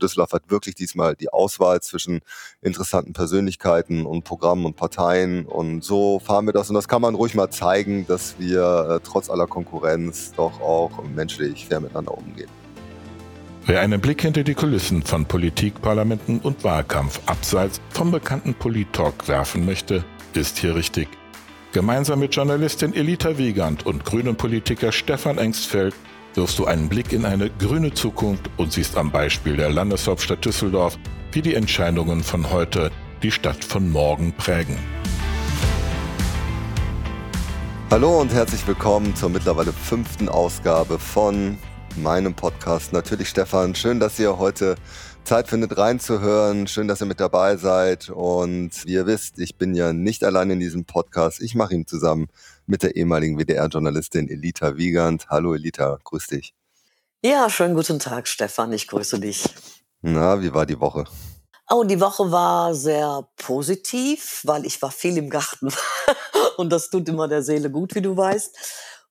Düsseldorf 0.00 0.32
hat 0.32 0.50
wirklich 0.50 0.74
diesmal 0.74 1.14
die 1.14 1.32
Auswahl 1.32 1.80
zwischen 1.80 2.20
interessanten 2.62 3.12
Persönlichkeiten 3.12 4.06
und 4.06 4.24
Programmen 4.24 4.64
und 4.64 4.76
Parteien. 4.76 5.46
Und 5.46 5.84
so 5.84 6.18
fahren 6.18 6.46
wir 6.46 6.52
das. 6.52 6.68
Und 6.68 6.74
das 6.74 6.88
kann 6.88 7.02
man 7.02 7.14
ruhig 7.14 7.34
mal 7.34 7.50
zeigen, 7.50 8.06
dass 8.06 8.36
wir 8.38 8.88
äh, 8.90 9.00
trotz 9.04 9.30
aller 9.30 9.46
Konkurrenz 9.46 10.32
doch 10.36 10.60
auch 10.60 11.02
menschlich 11.04 11.66
fair 11.66 11.80
miteinander 11.80 12.16
umgehen. 12.16 12.50
Wer 13.66 13.80
einen 13.82 14.00
Blick 14.00 14.22
hinter 14.22 14.42
die 14.42 14.54
Kulissen 14.54 15.02
von 15.02 15.26
Politik, 15.26 15.80
Parlamenten 15.80 16.40
und 16.40 16.64
Wahlkampf 16.64 17.20
abseits 17.26 17.80
vom 17.90 18.10
bekannten 18.10 18.54
Polit-Talk 18.54 19.28
werfen 19.28 19.64
möchte, 19.64 20.04
ist 20.34 20.58
hier 20.58 20.74
richtig. 20.74 21.08
Gemeinsam 21.72 22.18
mit 22.18 22.34
Journalistin 22.34 22.94
Elita 22.94 23.38
Wiegand 23.38 23.86
und 23.86 24.04
grünen 24.04 24.34
Politiker 24.34 24.90
Stefan 24.90 25.38
Engstfeld 25.38 25.94
wirfst 26.34 26.58
du 26.58 26.66
einen 26.66 26.88
Blick 26.88 27.12
in 27.12 27.24
eine 27.24 27.50
grüne 27.50 27.92
Zukunft 27.92 28.50
und 28.56 28.72
siehst 28.72 28.96
am 28.96 29.10
Beispiel 29.10 29.56
der 29.56 29.70
Landeshauptstadt 29.70 30.44
Düsseldorf, 30.44 30.98
wie 31.32 31.42
die 31.42 31.54
Entscheidungen 31.54 32.22
von 32.22 32.50
heute 32.50 32.90
die 33.22 33.30
Stadt 33.30 33.64
von 33.64 33.90
morgen 33.90 34.32
prägen. 34.32 34.78
Hallo 37.90 38.20
und 38.20 38.32
herzlich 38.32 38.66
willkommen 38.66 39.16
zur 39.16 39.30
mittlerweile 39.30 39.72
fünften 39.72 40.28
Ausgabe 40.28 40.98
von 40.98 41.58
meinem 41.96 42.34
Podcast. 42.34 42.92
Natürlich 42.92 43.28
Stefan, 43.28 43.74
schön, 43.74 43.98
dass 43.98 44.18
ihr 44.20 44.38
heute 44.38 44.76
Zeit 45.24 45.48
findet 45.48 45.76
reinzuhören. 45.76 46.66
Schön, 46.66 46.88
dass 46.88 47.02
ihr 47.02 47.06
mit 47.06 47.20
dabei 47.20 47.56
seid. 47.56 48.08
Und 48.08 48.86
wie 48.86 48.92
ihr 48.92 49.06
wisst, 49.06 49.38
ich 49.38 49.56
bin 49.56 49.74
ja 49.74 49.92
nicht 49.92 50.24
allein 50.24 50.50
in 50.50 50.60
diesem 50.60 50.84
Podcast. 50.84 51.40
Ich 51.42 51.54
mache 51.54 51.74
ihn 51.74 51.86
zusammen 51.86 52.28
mit 52.70 52.84
der 52.84 52.94
ehemaligen 52.96 53.36
WDR-Journalistin 53.36 54.28
Elita 54.28 54.76
Wiegand. 54.76 55.28
Hallo 55.28 55.54
Elita, 55.54 55.98
grüß 56.04 56.28
dich. 56.28 56.54
Ja, 57.20 57.50
schönen 57.50 57.74
guten 57.74 57.98
Tag, 57.98 58.28
Stefan. 58.28 58.72
Ich 58.72 58.86
grüße 58.86 59.18
dich. 59.18 59.44
Na, 60.00 60.40
wie 60.40 60.54
war 60.54 60.64
die 60.64 60.80
Woche? 60.80 61.04
Oh, 61.68 61.84
die 61.84 62.00
Woche 62.00 62.30
war 62.30 62.74
sehr 62.74 63.28
positiv, 63.36 64.42
weil 64.44 64.64
ich 64.64 64.80
war 64.80 64.90
viel 64.90 65.18
im 65.18 65.28
Garten. 65.28 65.70
Und 66.56 66.70
das 66.70 66.90
tut 66.90 67.08
immer 67.08 67.28
der 67.28 67.42
Seele 67.42 67.70
gut, 67.70 67.94
wie 67.94 68.02
du 68.02 68.16
weißt. 68.16 68.56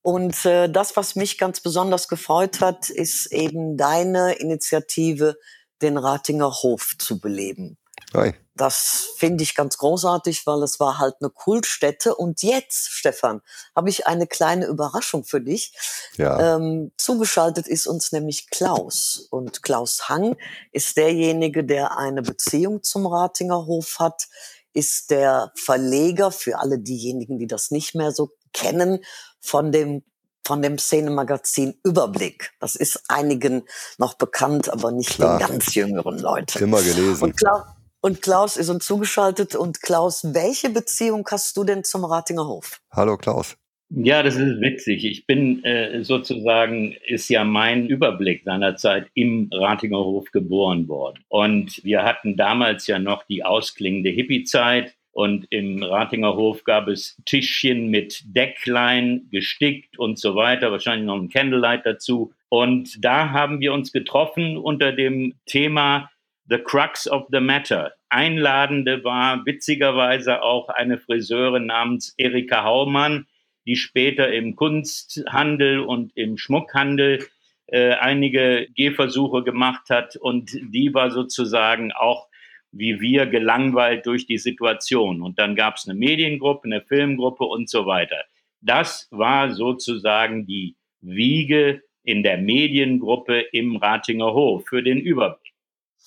Und 0.01 0.45
äh, 0.45 0.69
das, 0.69 0.95
was 0.95 1.15
mich 1.15 1.37
ganz 1.37 1.59
besonders 1.59 2.07
gefreut 2.07 2.61
hat, 2.61 2.89
ist 2.89 3.31
eben 3.31 3.75
deine 3.77 4.33
Initiative 4.35 5.35
den 5.81 5.97
Ratinger 5.97 6.49
Hof 6.49 6.93
zu 6.97 7.19
beleben. 7.19 7.77
Hi. 8.13 8.33
Das 8.55 9.13
finde 9.17 9.43
ich 9.43 9.55
ganz 9.55 9.77
großartig, 9.77 10.45
weil 10.45 10.63
es 10.63 10.79
war 10.79 10.97
halt 10.97 11.15
eine 11.21 11.29
Kultstätte. 11.29 12.15
Und 12.15 12.41
jetzt, 12.41 12.89
Stefan, 12.91 13.41
habe 13.75 13.89
ich 13.89 14.07
eine 14.07 14.27
kleine 14.27 14.65
Überraschung 14.65 15.23
für 15.23 15.39
dich. 15.39 15.73
Ja. 16.17 16.55
Ähm, 16.55 16.91
zugeschaltet 16.97 17.67
ist 17.67 17.87
uns 17.87 18.11
nämlich 18.11 18.49
Klaus. 18.49 19.27
Und 19.29 19.63
Klaus 19.63 20.09
Hang 20.09 20.35
ist 20.71 20.97
derjenige, 20.97 21.63
der 21.63 21.97
eine 21.97 22.21
Beziehung 22.21 22.83
zum 22.83 23.05
Ratinger 23.05 23.65
Hof 23.65 23.99
hat, 23.99 24.27
ist 24.73 25.11
der 25.11 25.51
Verleger 25.55 26.31
für 26.31 26.59
alle 26.59 26.79
diejenigen, 26.79 27.37
die 27.37 27.47
das 27.47 27.71
nicht 27.71 27.95
mehr 27.95 28.11
so 28.11 28.31
kennen, 28.53 29.03
von 29.39 29.71
dem 29.71 30.03
von 30.45 30.63
dem 30.63 30.79
Szenemagazin 30.79 31.79
Überblick. 31.83 32.53
Das 32.59 32.75
ist 32.75 33.03
einigen 33.07 33.65
noch 33.99 34.15
bekannt, 34.15 34.67
aber 34.67 34.91
nicht 34.91 35.11
Klar. 35.11 35.37
den 35.37 35.47
ganz 35.47 35.75
jüngeren 35.75 36.17
Leuten. 36.17 36.63
Immer 36.63 36.81
gelesen. 36.81 37.25
Und 37.25 37.37
Klaus, 37.37 37.61
und 38.01 38.21
Klaus 38.21 38.57
ist 38.57 38.69
uns 38.69 38.85
zugeschaltet. 38.85 39.55
Und 39.55 39.81
Klaus, 39.81 40.33
welche 40.33 40.69
Beziehung 40.69 41.27
hast 41.29 41.55
du 41.57 41.63
denn 41.63 41.83
zum 41.83 42.05
Ratinger 42.05 42.47
Hof? 42.47 42.81
Hallo 42.91 43.17
Klaus. 43.17 43.57
Ja, 43.91 44.21
das 44.21 44.35
ist 44.35 44.61
witzig. 44.61 45.03
Ich 45.03 45.25
bin 45.25 45.63
äh, 45.63 46.03
sozusagen, 46.03 46.95
ist 47.07 47.27
ja 47.27 47.43
mein 47.43 47.87
Überblick 47.87 48.43
seinerzeit 48.43 49.07
im 49.15 49.49
Ratinger 49.51 49.97
Hof 49.97 50.31
geboren 50.31 50.87
worden. 50.87 51.23
Und 51.27 51.83
wir 51.83 52.03
hatten 52.03 52.37
damals 52.37 52.85
ja 52.85 52.99
noch 52.99 53.23
die 53.23 53.43
ausklingende 53.43 54.11
Hippie-Zeit. 54.11 54.93
Und 55.11 55.47
im 55.49 55.81
Ratinger 55.81 56.35
Hof 56.35 56.63
gab 56.65 56.87
es 56.87 57.17
Tischchen 57.25 57.89
mit 57.89 58.21
Decklein 58.27 59.27
gestickt 59.31 59.97
und 59.97 60.19
so 60.19 60.35
weiter, 60.35 60.71
wahrscheinlich 60.71 61.07
noch 61.07 61.17
ein 61.17 61.29
Candlelight 61.29 61.83
dazu. 61.83 62.31
Und 62.47 63.03
da 63.03 63.31
haben 63.31 63.59
wir 63.59 63.73
uns 63.73 63.91
getroffen 63.91 64.55
unter 64.55 64.91
dem 64.91 65.33
Thema 65.47 66.11
The 66.49 66.57
Crux 66.57 67.07
of 67.07 67.27
the 67.31 67.39
Matter. 67.39 67.93
Einladende 68.09 69.03
war 69.03 69.45
witzigerweise 69.45 70.41
auch 70.41 70.69
eine 70.69 70.97
Friseurin 70.97 71.67
namens 71.67 72.15
Erika 72.17 72.63
Haumann, 72.63 73.27
die 73.65 73.75
später 73.75 74.33
im 74.33 74.55
Kunsthandel 74.55 75.79
und 75.79 76.11
im 76.15 76.37
Schmuckhandel 76.37 77.25
äh, 77.67 77.91
einige 77.91 78.67
Gehversuche 78.75 79.43
gemacht 79.43 79.89
hat. 79.89 80.15
Und 80.15 80.51
die 80.53 80.91
war 80.93 81.11
sozusagen 81.11 81.91
auch 81.91 82.29
wie 82.71 82.99
wir 83.01 83.25
gelangweilt 83.25 84.05
durch 84.05 84.25
die 84.25 84.37
Situation. 84.37 85.21
Und 85.21 85.39
dann 85.39 85.55
gab 85.55 85.75
es 85.75 85.87
eine 85.87 85.97
Mediengruppe, 85.97 86.65
eine 86.65 86.81
Filmgruppe 86.81 87.45
und 87.45 87.69
so 87.69 87.85
weiter. 87.85 88.23
Das 88.61 89.07
war 89.11 89.51
sozusagen 89.51 90.45
die 90.45 90.75
Wiege 91.01 91.81
in 92.03 92.23
der 92.23 92.37
Mediengruppe 92.37 93.41
im 93.51 93.77
Ratinger 93.77 94.33
Hof 94.33 94.67
für 94.67 94.83
den 94.83 94.99
Überblick. 94.99 95.48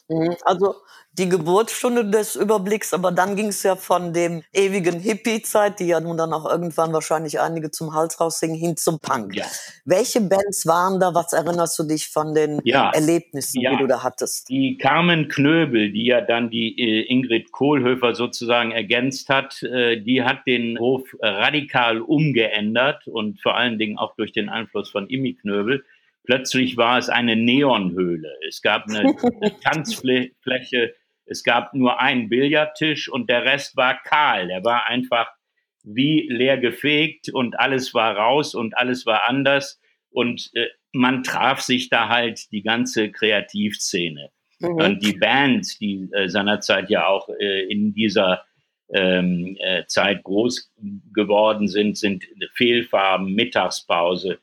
Mhm. 0.08 0.36
Also 0.44 0.76
die 1.18 1.28
Geburtsstunde 1.28 2.06
des 2.06 2.36
Überblicks, 2.36 2.94
aber 2.94 3.12
dann 3.12 3.36
ging 3.36 3.48
es 3.48 3.62
ja 3.62 3.76
von 3.76 4.14
dem 4.14 4.42
ewigen 4.52 4.98
Hippie-Zeit, 4.98 5.78
die 5.78 5.88
ja 5.88 6.00
nun 6.00 6.16
dann 6.16 6.32
auch 6.32 6.50
irgendwann 6.50 6.92
wahrscheinlich 6.94 7.38
einige 7.38 7.70
zum 7.70 7.92
Hals 7.92 8.18
raussingen, 8.18 8.56
hin 8.56 8.78
zum 8.78 8.98
Punk. 8.98 9.36
Ja. 9.36 9.44
Welche 9.84 10.22
Bands 10.22 10.66
waren 10.66 11.00
da? 11.00 11.14
Was 11.14 11.34
erinnerst 11.34 11.78
du 11.78 11.82
dich 11.82 12.08
von 12.08 12.34
den 12.34 12.60
ja. 12.64 12.90
Erlebnissen, 12.90 13.60
ja. 13.60 13.72
die 13.72 13.76
du 13.78 13.86
da 13.86 14.02
hattest? 14.02 14.48
Die 14.48 14.78
Carmen 14.78 15.28
Knöbel, 15.28 15.92
die 15.92 16.06
ja 16.06 16.22
dann 16.22 16.48
die 16.50 16.78
äh, 16.78 17.02
Ingrid 17.02 17.52
Kohlhöfer 17.52 18.14
sozusagen 18.14 18.70
ergänzt 18.70 19.28
hat, 19.28 19.62
äh, 19.62 20.00
die 20.00 20.22
hat 20.22 20.46
den 20.46 20.78
Hof 20.78 21.02
radikal 21.20 22.00
umgeändert 22.00 23.06
und 23.06 23.40
vor 23.40 23.54
allen 23.56 23.78
Dingen 23.78 23.98
auch 23.98 24.16
durch 24.16 24.32
den 24.32 24.48
Einfluss 24.48 24.90
von 24.90 25.08
Imi 25.08 25.34
Knöbel. 25.34 25.84
Plötzlich 26.25 26.77
war 26.77 26.99
es 26.99 27.09
eine 27.09 27.37
Neonhöhle. 27.37 28.33
Es 28.49 28.62
gab 28.62 28.88
eine, 28.88 29.00
eine 29.00 29.60
Tanzfläche, 29.60 30.94
es 31.25 31.43
gab 31.43 31.75
nur 31.75 32.00
einen 32.00 32.28
Billardtisch 32.28 33.09
und 33.09 33.28
der 33.28 33.44
Rest 33.44 33.77
war 33.77 34.00
kahl. 34.03 34.49
Der 34.49 34.65
war 34.65 34.87
einfach 34.87 35.28
wie 35.84 36.28
leer 36.28 36.59
gefegt 36.59 37.28
und 37.28 37.59
alles 37.59 37.93
war 37.94 38.16
raus 38.16 38.55
und 38.55 38.77
alles 38.77 39.06
war 39.06 39.28
anders. 39.28 39.81
Und 40.11 40.50
äh, 40.55 40.69
man 40.93 41.22
traf 41.22 41.61
sich 41.61 41.88
da 41.88 42.09
halt 42.09 42.53
die 42.53 42.62
ganze 42.62 43.11
Kreativszene. 43.11 44.31
Mhm. 44.61 44.75
Und 44.75 45.05
die 45.05 45.15
Bands, 45.15 45.78
die 45.78 46.09
äh, 46.12 46.28
seinerzeit 46.28 46.91
ja 46.91 47.06
auch 47.06 47.28
äh, 47.28 47.65
in 47.65 47.94
dieser 47.94 48.44
ähm, 48.93 49.56
äh, 49.61 49.84
Zeit 49.87 50.22
groß 50.22 50.71
geworden 51.15 51.66
sind, 51.66 51.97
sind 51.97 52.25
Fehlfarben, 52.55 53.34
Mittagspause, 53.34 54.38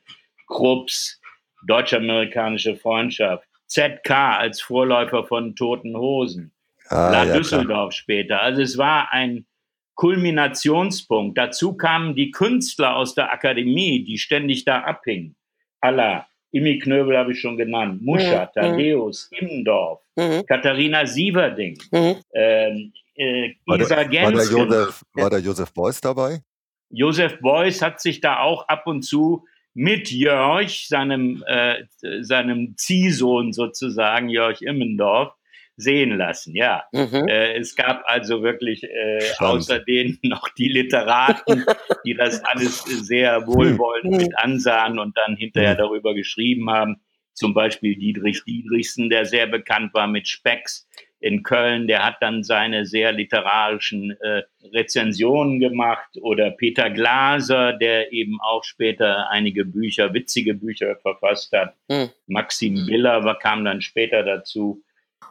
Krupps, 0.46 1.19
Deutsch-Amerikanische 1.66 2.76
Freundschaft, 2.76 3.46
ZK 3.66 4.10
als 4.10 4.60
Vorläufer 4.60 5.24
von 5.24 5.54
Toten 5.54 5.96
Hosen, 5.96 6.52
ah, 6.88 7.10
La 7.10 7.24
ja, 7.24 7.36
Düsseldorf 7.36 7.66
klar. 7.68 7.92
später. 7.92 8.42
Also 8.42 8.62
es 8.62 8.78
war 8.78 9.12
ein 9.12 9.46
Kulminationspunkt. 9.94 11.36
Dazu 11.36 11.76
kamen 11.76 12.14
die 12.14 12.30
Künstler 12.30 12.96
aus 12.96 13.14
der 13.14 13.30
Akademie, 13.32 14.02
die 14.02 14.18
ständig 14.18 14.64
da 14.64 14.80
abhingen. 14.80 15.36
Allah, 15.80 16.26
Imi 16.52 16.78
Knöbel 16.78 17.16
habe 17.16 17.32
ich 17.32 17.40
schon 17.40 17.56
genannt, 17.56 18.02
Muscha, 18.02 18.46
mhm. 18.46 18.48
Thaddeus, 18.54 19.30
Immendorf, 19.32 20.00
mhm. 20.16 20.44
Katharina 20.46 21.06
Sieverding, 21.06 21.78
mhm. 21.92 22.16
ähm, 22.34 22.92
äh, 23.14 23.54
war, 23.66 23.78
der, 23.78 23.90
war, 23.90 24.04
der 24.06 24.44
Josef, 24.44 25.04
war 25.12 25.30
der 25.30 25.38
Josef 25.40 25.72
Beuys 25.72 26.00
dabei? 26.00 26.40
Josef 26.88 27.38
Beuys 27.40 27.82
hat 27.82 28.00
sich 28.00 28.20
da 28.20 28.40
auch 28.40 28.66
ab 28.68 28.86
und 28.86 29.02
zu 29.02 29.44
mit 29.74 30.10
Jörg, 30.10 30.86
seinem, 30.88 31.44
äh, 31.46 31.84
seinem 32.20 32.74
Ziehsohn 32.76 33.52
sozusagen, 33.52 34.28
Jörg 34.28 34.62
Immendorf, 34.62 35.34
sehen 35.76 36.16
lassen. 36.16 36.54
Ja, 36.54 36.84
mhm. 36.92 37.26
äh, 37.28 37.56
es 37.56 37.74
gab 37.74 38.02
also 38.04 38.42
wirklich 38.42 38.84
äh, 38.84 39.20
außer 39.38 39.78
denen 39.80 40.18
noch 40.22 40.48
die 40.50 40.68
Literaten, 40.68 41.64
die 42.04 42.14
das 42.14 42.44
alles 42.44 42.82
sehr 42.84 43.46
wohlwollend 43.46 44.12
mhm. 44.12 44.16
mit 44.18 44.38
ansahen 44.38 44.98
und 44.98 45.16
dann 45.16 45.36
hinterher 45.36 45.74
mhm. 45.74 45.78
darüber 45.78 46.14
geschrieben 46.14 46.70
haben. 46.70 47.00
Zum 47.32 47.54
Beispiel 47.54 47.96
Dietrich 47.96 48.44
Dietrichsen, 48.44 49.08
der 49.08 49.24
sehr 49.24 49.46
bekannt 49.46 49.94
war 49.94 50.06
mit 50.06 50.28
Specks 50.28 50.86
in 51.20 51.42
Köln, 51.42 51.86
der 51.86 52.04
hat 52.04 52.16
dann 52.20 52.42
seine 52.42 52.86
sehr 52.86 53.12
literarischen 53.12 54.16
äh, 54.20 54.42
Rezensionen 54.72 55.60
gemacht 55.60 56.08
oder 56.22 56.50
Peter 56.50 56.90
Glaser, 56.90 57.74
der 57.74 58.12
eben 58.12 58.38
auch 58.40 58.64
später 58.64 59.28
einige 59.30 59.66
Bücher, 59.66 60.14
witzige 60.14 60.54
Bücher 60.54 60.96
verfasst 60.96 61.52
hat. 61.52 61.74
Hm. 61.90 62.08
Maxim 62.26 62.86
Biller 62.86 63.34
kam 63.34 63.64
dann 63.64 63.82
später 63.82 64.22
dazu. 64.22 64.82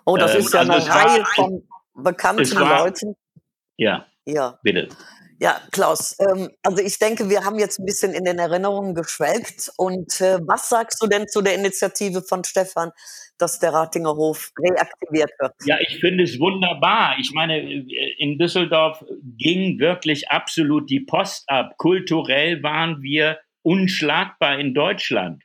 Oh, 0.06 0.16
das 0.16 0.36
ähm, 0.36 0.40
ist 0.42 0.54
ja 0.54 0.60
also 0.60 0.72
eine 0.74 0.88
Reihe 0.88 1.26
von 1.36 1.68
bekannten 1.96 2.56
war, 2.56 2.86
Leuten. 2.86 3.16
Ja, 3.78 4.06
ja, 4.26 4.60
bitte. 4.62 4.90
Ja, 5.42 5.62
Klaus, 5.72 6.18
ähm, 6.20 6.50
also 6.64 6.84
ich 6.84 7.00
denke, 7.00 7.30
wir 7.30 7.46
haben 7.46 7.60
jetzt 7.60 7.80
ein 7.80 7.86
bisschen 7.86 8.14
in 8.14 8.26
den 8.26 8.40
Erinnerungen 8.40 8.94
geschwelgt. 8.94 9.72
Und 9.78 10.20
äh, 10.20 10.40
was 10.46 10.68
sagst 10.68 11.02
du 11.02 11.08
denn 11.08 11.30
zu 11.30 11.42
der 11.42 11.56
Initiative 11.56 12.22
von 12.22 12.44
Stefan, 12.44 12.92
dass 13.38 13.58
der 13.58 13.74
Ratinger 13.74 14.16
Hof 14.16 14.52
reaktiviert 14.60 15.32
wird? 15.40 15.54
Ja, 15.64 15.78
ich 15.80 16.00
finde 16.02 16.26
es 16.26 16.38
wunderbar. 16.42 17.16
Ich 17.20 17.32
meine, 17.34 17.62
in 18.18 18.38
Düsseldorf 18.38 19.06
ging 19.38 19.80
wirklich 19.80 20.30
absolut 20.30 20.90
die 20.90 21.00
Post 21.00 21.46
ab. 21.48 21.78
Kulturell 21.78 22.62
waren 22.62 23.02
wir 23.02 23.40
unschlagbar 23.62 24.60
in 24.60 24.74
Deutschland. 24.74 25.44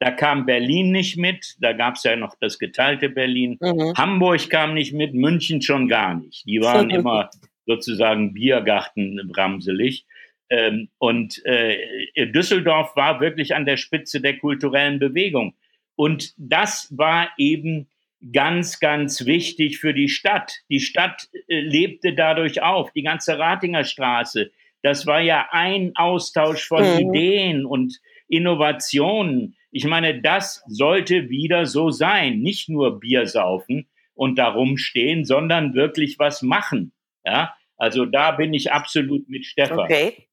Da 0.00 0.10
kam 0.10 0.46
Berlin 0.46 0.90
nicht 0.90 1.16
mit, 1.16 1.56
da 1.60 1.72
gab 1.72 1.94
es 1.94 2.04
ja 2.04 2.16
noch 2.16 2.34
das 2.40 2.58
geteilte 2.58 3.08
Berlin. 3.08 3.56
Mhm. 3.60 3.94
Hamburg 3.96 4.48
kam 4.50 4.74
nicht 4.74 4.92
mit, 4.92 5.14
München 5.14 5.62
schon 5.62 5.88
gar 5.88 6.14
nicht. 6.14 6.44
Die 6.46 6.60
waren 6.60 6.90
immer 6.90 7.30
sozusagen 7.68 8.32
Biergarten 8.32 9.20
bramselig. 9.30 10.06
Ähm, 10.50 10.88
und 10.96 11.44
äh, 11.44 12.26
Düsseldorf 12.32 12.96
war 12.96 13.20
wirklich 13.20 13.54
an 13.54 13.66
der 13.66 13.76
Spitze 13.76 14.20
der 14.20 14.38
kulturellen 14.38 14.98
Bewegung. 14.98 15.54
Und 15.94 16.32
das 16.38 16.88
war 16.96 17.28
eben 17.36 17.88
ganz, 18.32 18.80
ganz 18.80 19.26
wichtig 19.26 19.78
für 19.78 19.92
die 19.92 20.08
Stadt. 20.08 20.54
Die 20.70 20.80
Stadt 20.80 21.28
äh, 21.46 21.60
lebte 21.60 22.14
dadurch 22.14 22.62
auf. 22.62 22.90
Die 22.92 23.02
ganze 23.02 23.38
Ratinger 23.38 23.84
Straße, 23.84 24.50
das 24.82 25.06
war 25.06 25.20
ja 25.20 25.48
ein 25.50 25.92
Austausch 25.94 26.66
von 26.66 26.82
mhm. 26.82 27.14
Ideen 27.14 27.64
und 27.66 28.00
Innovationen. 28.28 29.56
Ich 29.70 29.84
meine, 29.84 30.22
das 30.22 30.64
sollte 30.66 31.28
wieder 31.28 31.66
so 31.66 31.90
sein. 31.90 32.40
Nicht 32.40 32.70
nur 32.70 32.98
Bier 32.98 33.26
saufen 33.26 33.86
und 34.14 34.38
darum 34.38 34.78
stehen, 34.78 35.26
sondern 35.26 35.74
wirklich 35.74 36.18
was 36.18 36.40
machen. 36.40 36.92
Ja, 37.26 37.54
also 37.78 38.04
da 38.04 38.32
bin 38.32 38.52
ich 38.52 38.70
absolut 38.70 39.28
mit 39.28 39.46
Stefan. 39.46 39.78
Okay, 39.78 40.28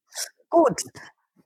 gut. 0.50 0.82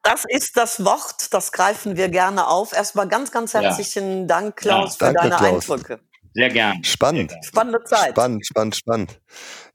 Das 0.03 0.25
ist 0.27 0.57
das 0.57 0.83
Wort, 0.85 1.33
das 1.33 1.53
greifen 1.53 1.97
wir 1.97 2.09
gerne 2.09 2.47
auf. 2.47 2.73
Erstmal 2.73 3.07
ganz, 3.07 3.31
ganz 3.31 3.53
herzlichen 3.53 4.21
ja. 4.21 4.27
Dank, 4.27 4.57
Klaus, 4.57 4.99
ja, 4.99 5.13
danke, 5.13 5.23
für 5.23 5.29
deine 5.29 5.37
Klaus. 5.37 5.71
Eindrücke. 5.71 6.01
Sehr 6.33 6.49
gern. 6.49 6.85
Spannend. 6.85 7.33
Spannende 7.43 7.83
Zeit. 7.85 8.11
Spannend, 8.11 8.47
spannend, 8.47 8.77
spannend. 8.77 9.21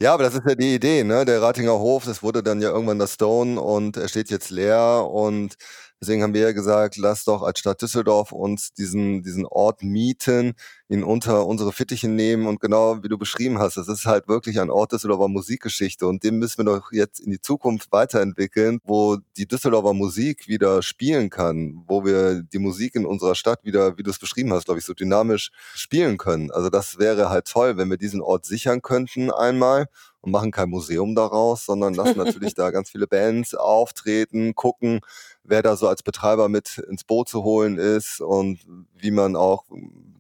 Ja, 0.02 0.14
aber 0.14 0.24
das 0.24 0.36
ist 0.36 0.44
ja 0.48 0.56
die 0.56 0.76
Idee, 0.76 1.04
ne? 1.04 1.26
Der 1.26 1.42
Ratinger 1.42 1.78
Hof, 1.78 2.06
das 2.06 2.24
wurde 2.24 2.42
dann 2.42 2.62
ja 2.62 2.70
irgendwann 2.70 2.98
das 2.98 3.14
Stone 3.14 3.60
und 3.60 3.98
er 3.98 4.08
steht 4.08 4.30
jetzt 4.30 4.50
leer 4.50 5.08
und 5.12 5.56
Deswegen 6.02 6.24
haben 6.24 6.34
wir 6.34 6.42
ja 6.42 6.52
gesagt, 6.52 6.98
lass 6.98 7.24
doch 7.24 7.42
als 7.42 7.60
Stadt 7.60 7.82
Düsseldorf 7.82 8.32
uns 8.32 8.74
diesen, 8.74 9.24
diesen 9.24 9.46
Ort 9.46 9.82
mieten, 9.82 10.54
ihn 10.90 11.04
unter 11.04 11.48
unsere 11.48 11.72
Fittiche 11.72 12.10
nehmen 12.10 12.48
und 12.48 12.60
genau 12.60 13.02
wie 13.02 13.08
du 13.08 13.18
beschrieben 13.18 13.60
hast, 13.60 13.78
das 13.78 13.88
ist 13.88 14.06
halt 14.06 14.28
wirklich 14.28 14.60
ein 14.60 14.70
Ort 14.70 14.92
Düsseldorfer 14.92 15.30
Musikgeschichte 15.30 16.06
und 16.06 16.24
den 16.24 16.38
müssen 16.38 16.60
wir 16.60 16.66
doch 16.66 16.92
jetzt 16.92 17.20
in 17.20 17.32
die 17.32 17.42
Zukunft 17.42 17.92
weiterentwickeln, 17.92 18.80
wo 18.84 19.18
die 19.38 19.48
Düsseldorfer 19.48 19.94
Musik 19.94 20.48
wieder 20.48 20.82
spielen 20.84 21.30
kann, 21.30 21.84
wo 21.88 22.06
wir 22.06 22.44
die 22.44 22.60
Musik 22.60 22.96
in 22.96 23.06
unserer 23.06 23.36
Stadt 23.36 23.64
wieder, 23.64 23.98
wie 23.98 24.04
du 24.04 24.12
es 24.12 24.20
beschrieben 24.20 24.54
hast, 24.54 24.66
glaube 24.66 24.80
ich, 24.80 24.86
so 24.86 24.94
dynamisch 24.94 25.52
spielen 25.74 26.18
können. 26.18 26.52
Also 26.52 26.70
das 26.70 27.00
wäre 27.00 27.30
halt 27.30 27.48
toll, 27.48 27.78
wenn 27.78 27.90
wir 27.90 27.98
diesen 27.98 28.22
Ort 28.22 28.46
sichern 28.46 28.82
könnten 28.82 29.32
einmal 29.32 29.88
und 30.26 30.32
machen 30.32 30.52
kein 30.52 30.70
Museum 30.70 31.16
daraus, 31.16 31.66
sondern 31.66 31.94
lassen 31.94 32.18
natürlich 32.18 32.54
da 32.56 32.72
ganz 32.72 32.90
viele 32.90 33.08
Bands 33.08 33.54
auftreten, 33.54 34.56
gucken, 34.56 35.02
wer 35.48 35.62
da 35.62 35.76
so 35.76 35.88
als 35.88 36.04
Betreiber 36.04 36.50
mit 36.50 36.78
ins 36.90 37.04
Boot 37.04 37.30
zu 37.30 37.44
holen 37.44 37.78
ist 37.78 38.22
und 38.22 38.60
wie 38.98 39.12
man 39.12 39.36
auch 39.36 39.66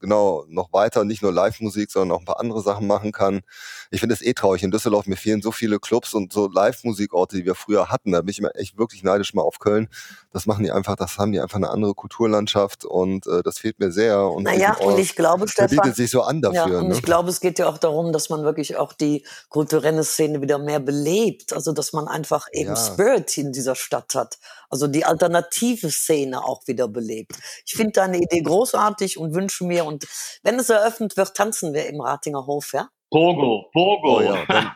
genau 0.05 0.45
noch 0.47 0.71
weiter 0.71 1.03
nicht 1.03 1.21
nur 1.21 1.33
Live-Musik, 1.33 1.91
sondern 1.91 2.15
auch 2.15 2.21
ein 2.21 2.25
paar 2.25 2.39
andere 2.39 2.61
Sachen 2.61 2.87
machen 2.87 3.11
kann. 3.11 3.41
Ich 3.89 3.99
finde 3.99 4.13
es 4.13 4.21
eh 4.21 4.33
traurig. 4.33 4.63
In 4.63 4.71
Düsseldorf, 4.71 5.07
mir 5.07 5.17
fehlen 5.17 5.41
so 5.41 5.51
viele 5.51 5.79
Clubs 5.79 6.13
und 6.13 6.31
so 6.31 6.47
Live-Musikorte, 6.47 7.37
die 7.37 7.45
wir 7.45 7.55
früher 7.55 7.89
hatten. 7.89 8.11
Da 8.11 8.21
bin 8.21 8.29
ich 8.29 8.39
immer 8.39 8.55
echt 8.55 8.77
wirklich 8.77 9.03
neidisch 9.03 9.33
mal 9.33 9.41
auf 9.41 9.59
Köln. 9.59 9.89
Das 10.31 10.45
machen 10.45 10.63
die 10.63 10.71
einfach, 10.71 10.95
das 10.95 11.17
haben 11.17 11.31
die 11.31 11.39
einfach 11.39 11.57
eine 11.57 11.69
andere 11.69 11.93
Kulturlandschaft 11.93 12.85
und 12.85 13.25
äh, 13.27 13.41
das 13.41 13.57
fehlt 13.57 13.79
mir 13.79 13.91
sehr. 13.91 14.21
Und 14.25 14.43
naja, 14.43 14.75
und 14.77 14.99
ich 14.99 15.15
glaube, 15.15 15.47
Stefan, 15.47 15.69
bietet 15.69 15.95
sich 15.95 16.11
so 16.11 16.21
an 16.21 16.41
dafür. 16.41 16.73
Ja, 16.73 16.79
und 16.79 16.89
ne? 16.89 16.95
ich 16.95 17.01
glaube, 17.01 17.29
es 17.29 17.39
geht 17.39 17.57
ja 17.59 17.67
auch 17.67 17.77
darum, 17.77 18.13
dass 18.13 18.29
man 18.29 18.43
wirklich 18.43 18.77
auch 18.77 18.93
die 18.93 19.25
kulturelle 19.49 20.03
Szene 20.03 20.41
wieder 20.41 20.59
mehr 20.59 20.79
belebt. 20.79 21.53
Also, 21.53 21.71
dass 21.71 21.93
man 21.93 22.07
einfach 22.07 22.47
eben 22.51 22.69
ja. 22.69 22.75
Spirit 22.75 23.37
in 23.37 23.51
dieser 23.51 23.75
Stadt 23.75 24.13
hat. 24.13 24.37
Also 24.69 24.87
die 24.87 25.05
alternative 25.15 25.89
Szene 25.89 26.43
auch 26.43 26.67
wieder 26.67 26.87
belebt. 26.87 27.33
Ich 27.65 27.73
finde 27.73 27.93
deine 27.93 28.17
Idee 28.17 28.41
großartig 28.41 29.17
und 29.17 29.33
wünsche 29.33 29.65
mir, 29.65 29.85
und 29.85 30.05
wenn 30.43 30.59
es 30.59 30.69
eröffnet 30.69 31.17
wird, 31.17 31.33
tanzen 31.35 31.73
wir 31.73 31.87
im 31.87 32.01
Ratinger 32.01 32.45
Hof, 32.45 32.73
ja? 32.73 32.89
Pogo, 33.11 33.69
Pogo. 33.71 34.17
Oh 34.17 34.21
ja, 34.21 34.45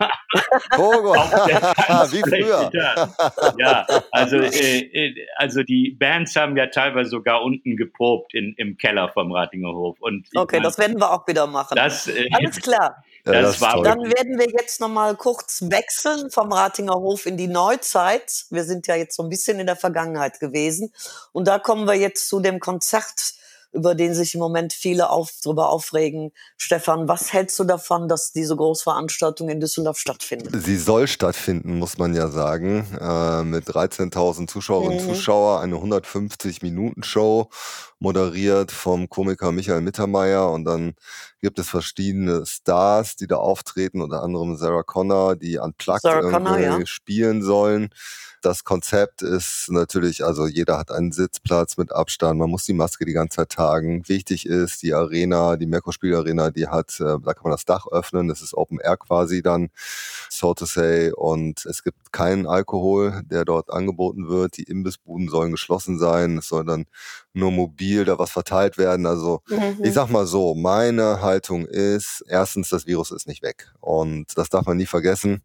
Pogo, 0.76 1.14
wie 2.12 2.22
früher. 2.22 2.72
ja, 3.58 3.86
also, 4.12 4.38
äh, 4.38 4.80
äh, 4.80 5.16
also 5.36 5.64
die 5.64 5.98
Bands 6.00 6.36
haben 6.36 6.56
ja 6.56 6.68
teilweise 6.68 7.10
sogar 7.10 7.42
unten 7.44 7.76
geprobt 7.76 8.34
in, 8.34 8.54
im 8.58 8.78
Keller 8.78 9.10
vom 9.10 9.32
Ratinger 9.34 9.74
Hof. 9.74 9.98
Und 10.00 10.28
okay, 10.36 10.58
meine, 10.58 10.68
das 10.68 10.78
werden 10.78 11.00
wir 11.00 11.12
auch 11.12 11.28
wieder 11.28 11.48
machen. 11.48 11.76
Das, 11.76 12.08
äh, 12.08 12.30
Alles 12.32 12.62
klar. 12.62 13.04
Ja, 13.34 13.42
das 13.42 13.62
war 13.62 13.82
Dann 13.84 14.04
werden 14.04 14.38
wir 14.38 14.48
jetzt 14.50 14.80
nochmal 14.80 15.16
kurz 15.16 15.64
wechseln 15.68 16.32
vom 16.32 16.52
Ratinger 16.52 16.96
Hof 16.96 17.26
in 17.26 17.38
die 17.38 17.48
Neuzeit. 17.48 18.46
Wir 18.50 18.64
sind 18.64 18.88
ja 18.88 18.96
jetzt 18.96 19.16
so 19.16 19.24
ein 19.24 19.30
bisschen 19.30 19.60
in 19.60 19.68
der 19.68 19.76
Vergangenheit 19.76 20.40
gewesen. 20.40 20.94
Und 21.32 21.48
da 21.48 21.60
kommen 21.60 21.86
wir 21.88 21.96
jetzt 21.96 22.28
zu 22.28 22.40
dem 22.40 22.60
Konzert 22.60 23.34
über 23.72 23.94
den 23.96 24.14
sich 24.14 24.34
im 24.34 24.40
Moment 24.40 24.74
viele 24.74 25.10
auf, 25.10 25.32
darüber 25.44 25.70
aufregen. 25.70 26.32
Stefan, 26.58 27.08
was 27.08 27.34
hältst 27.34 27.60
du 27.60 27.64
davon, 27.64 28.08
dass 28.08 28.32
diese 28.32 28.56
Großveranstaltung 28.56 29.50
in 29.50 29.60
Düsseldorf 29.60 30.00
stattfindet? 30.00 30.54
Sie 30.64 30.78
soll 30.78 31.08
stattfinden, 31.08 31.78
muss 31.78 31.98
man 31.98 32.16
ja 32.16 32.30
sagen, 32.30 32.88
äh, 33.00 33.44
mit 33.44 33.66
13.000 33.66 34.48
Zuschauerinnen 34.48 35.00
und 35.00 35.08
mhm. 35.08 35.14
Zuschauer, 35.14 35.62
eine 35.62 35.76
150-Minuten-Show, 35.76 37.50
moderiert 38.00 38.72
vom 38.72 39.10
Komiker 39.10 39.52
Michael 39.52 39.82
Mittermeier 39.82 40.50
und 40.50 40.66
dann 40.66 40.94
gibt 41.42 41.60
es 41.60 41.70
verschiedene 41.70 42.46
Stars, 42.46 43.16
die 43.16 43.28
da 43.28 43.38
auftreten, 43.38 44.02
unter 44.02 44.24
anderem 44.24 44.56
Sarah 44.56 44.84
Connor, 44.84 45.36
die 45.36 45.60
an 45.60 45.74
Plug 45.74 46.00
ja. 46.04 46.86
spielen 46.86 47.44
sollen. 47.44 47.90
Das 48.42 48.64
Konzept 48.64 49.22
ist 49.22 49.68
natürlich, 49.70 50.24
also 50.24 50.48
jeder 50.48 50.78
hat 50.78 50.92
einen 50.92 51.12
Sitzplatz 51.12 51.76
mit 51.78 51.92
Abstand, 51.92 52.40
man 52.40 52.50
muss 52.50 52.64
die 52.64 52.74
Maske 52.74 53.06
die 53.06 53.14
ganze 53.14 53.38
Zeit 53.38 53.50
tragen. 53.50 54.08
Wichtig 54.08 54.46
ist, 54.46 54.82
die 54.82 54.94
Arena, 54.94 55.58
die 55.58 55.66
Merkur 55.66 55.92
Spiel 55.92 56.16
Arena, 56.16 56.50
die 56.50 56.68
hat, 56.68 57.00
äh, 57.00 57.18
da 57.24 57.34
kann 57.34 57.44
man 57.44 57.52
das 57.52 57.66
Dach 57.66 57.86
öffnen, 57.88 58.30
das 58.30 58.42
ist 58.42 58.54
Open 58.54 58.80
Air 58.80 58.98
quasi 58.98 59.42
dann, 59.42 59.70
so 60.30 60.54
to 60.54 60.66
say, 60.66 61.12
und 61.12 61.66
es 61.66 61.84
gibt 61.84 62.14
keinen 62.14 62.48
Alkohol, 62.48 63.22
der 63.26 63.44
dort 63.44 63.70
angeboten 63.72 64.30
wird. 64.30 64.58
Die 64.58 64.64
Imbissbuden 64.64 65.28
sollen 65.28 65.52
geschlossen 65.52 66.00
sein, 66.00 66.38
es 66.38 66.48
soll 66.48 66.64
dann 66.66 66.86
nur 67.34 67.52
mobil 67.52 68.06
da 68.06 68.18
was 68.20 68.32
verteilt 68.32 68.78
werden. 68.78 69.06
Also 69.06 69.42
mhm. 69.48 69.84
ich 69.84 69.94
sag 69.94 70.10
mal 70.10 70.26
so, 70.26 70.56
meine 70.56 71.22
Haltung 71.22 71.66
ist, 71.66 72.24
erstens, 72.28 72.70
das 72.70 72.88
Virus 72.88 73.12
ist 73.12 73.28
nicht 73.28 73.44
weg 73.44 73.72
und 73.82 74.38
das 74.38 74.50
darf 74.50 74.66
man 74.66 74.78
nie 74.78 74.86
vergessen. 74.86 75.44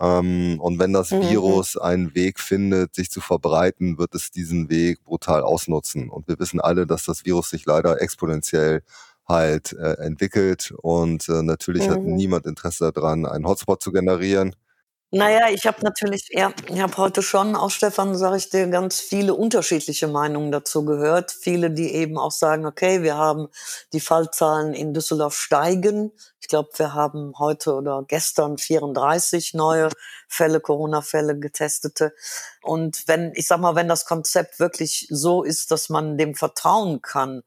Ähm, 0.00 0.58
und 0.60 0.78
wenn 0.78 0.92
das 0.92 1.10
mhm. 1.10 1.22
Virus 1.22 1.76
einen 1.76 2.14
Weg 2.14 2.40
findet, 2.40 2.94
sich 2.94 3.10
zu 3.10 3.20
verbreiten, 3.20 3.98
wird 3.98 4.14
es 4.14 4.30
diesen 4.30 4.68
Weg 4.70 5.02
brutal 5.04 5.42
ausnutzen. 5.42 6.08
Und 6.10 6.28
wir 6.28 6.38
wissen 6.38 6.60
alle, 6.60 6.86
dass 6.86 7.04
das 7.04 7.24
Virus 7.24 7.50
sich 7.50 7.66
leider 7.66 8.00
exponentiell 8.00 8.82
halt 9.26 9.72
äh, 9.72 9.94
entwickelt. 9.98 10.72
Und 10.82 11.28
äh, 11.28 11.42
natürlich 11.42 11.86
mhm. 11.86 11.90
hat 11.92 12.02
niemand 12.02 12.46
Interesse 12.46 12.92
daran, 12.92 13.26
einen 13.26 13.46
Hotspot 13.46 13.82
zu 13.82 13.92
generieren. 13.92 14.54
Naja, 15.16 15.48
ich 15.48 15.64
habe 15.64 15.80
natürlich, 15.84 16.26
ja, 16.30 16.52
ich 16.68 16.80
habe 16.80 16.96
heute 16.96 17.22
schon 17.22 17.54
auch 17.54 17.70
Stefan, 17.70 18.16
sage 18.16 18.36
ich 18.36 18.50
dir, 18.50 18.66
ganz 18.66 18.98
viele 19.00 19.34
unterschiedliche 19.34 20.08
Meinungen 20.08 20.50
dazu 20.50 20.84
gehört. 20.84 21.30
Viele, 21.30 21.70
die 21.70 21.94
eben 21.94 22.18
auch 22.18 22.32
sagen, 22.32 22.66
okay, 22.66 23.04
wir 23.04 23.16
haben 23.16 23.46
die 23.92 24.00
Fallzahlen 24.00 24.74
in 24.74 24.92
Düsseldorf 24.92 25.36
steigen. 25.36 26.10
Ich 26.40 26.48
glaube, 26.48 26.70
wir 26.78 26.94
haben 26.94 27.32
heute 27.38 27.74
oder 27.74 28.04
gestern 28.08 28.58
34 28.58 29.54
neue 29.54 29.88
Fälle, 30.26 30.58
Corona-Fälle, 30.58 31.38
getestete. 31.38 32.12
Und 32.60 33.04
wenn, 33.06 33.30
ich 33.36 33.46
sag 33.46 33.60
mal, 33.60 33.76
wenn 33.76 33.86
das 33.86 34.06
Konzept 34.06 34.58
wirklich 34.58 35.06
so 35.10 35.44
ist, 35.44 35.70
dass 35.70 35.90
man 35.90 36.18
dem 36.18 36.34
vertrauen 36.34 37.02
kann, 37.02 37.44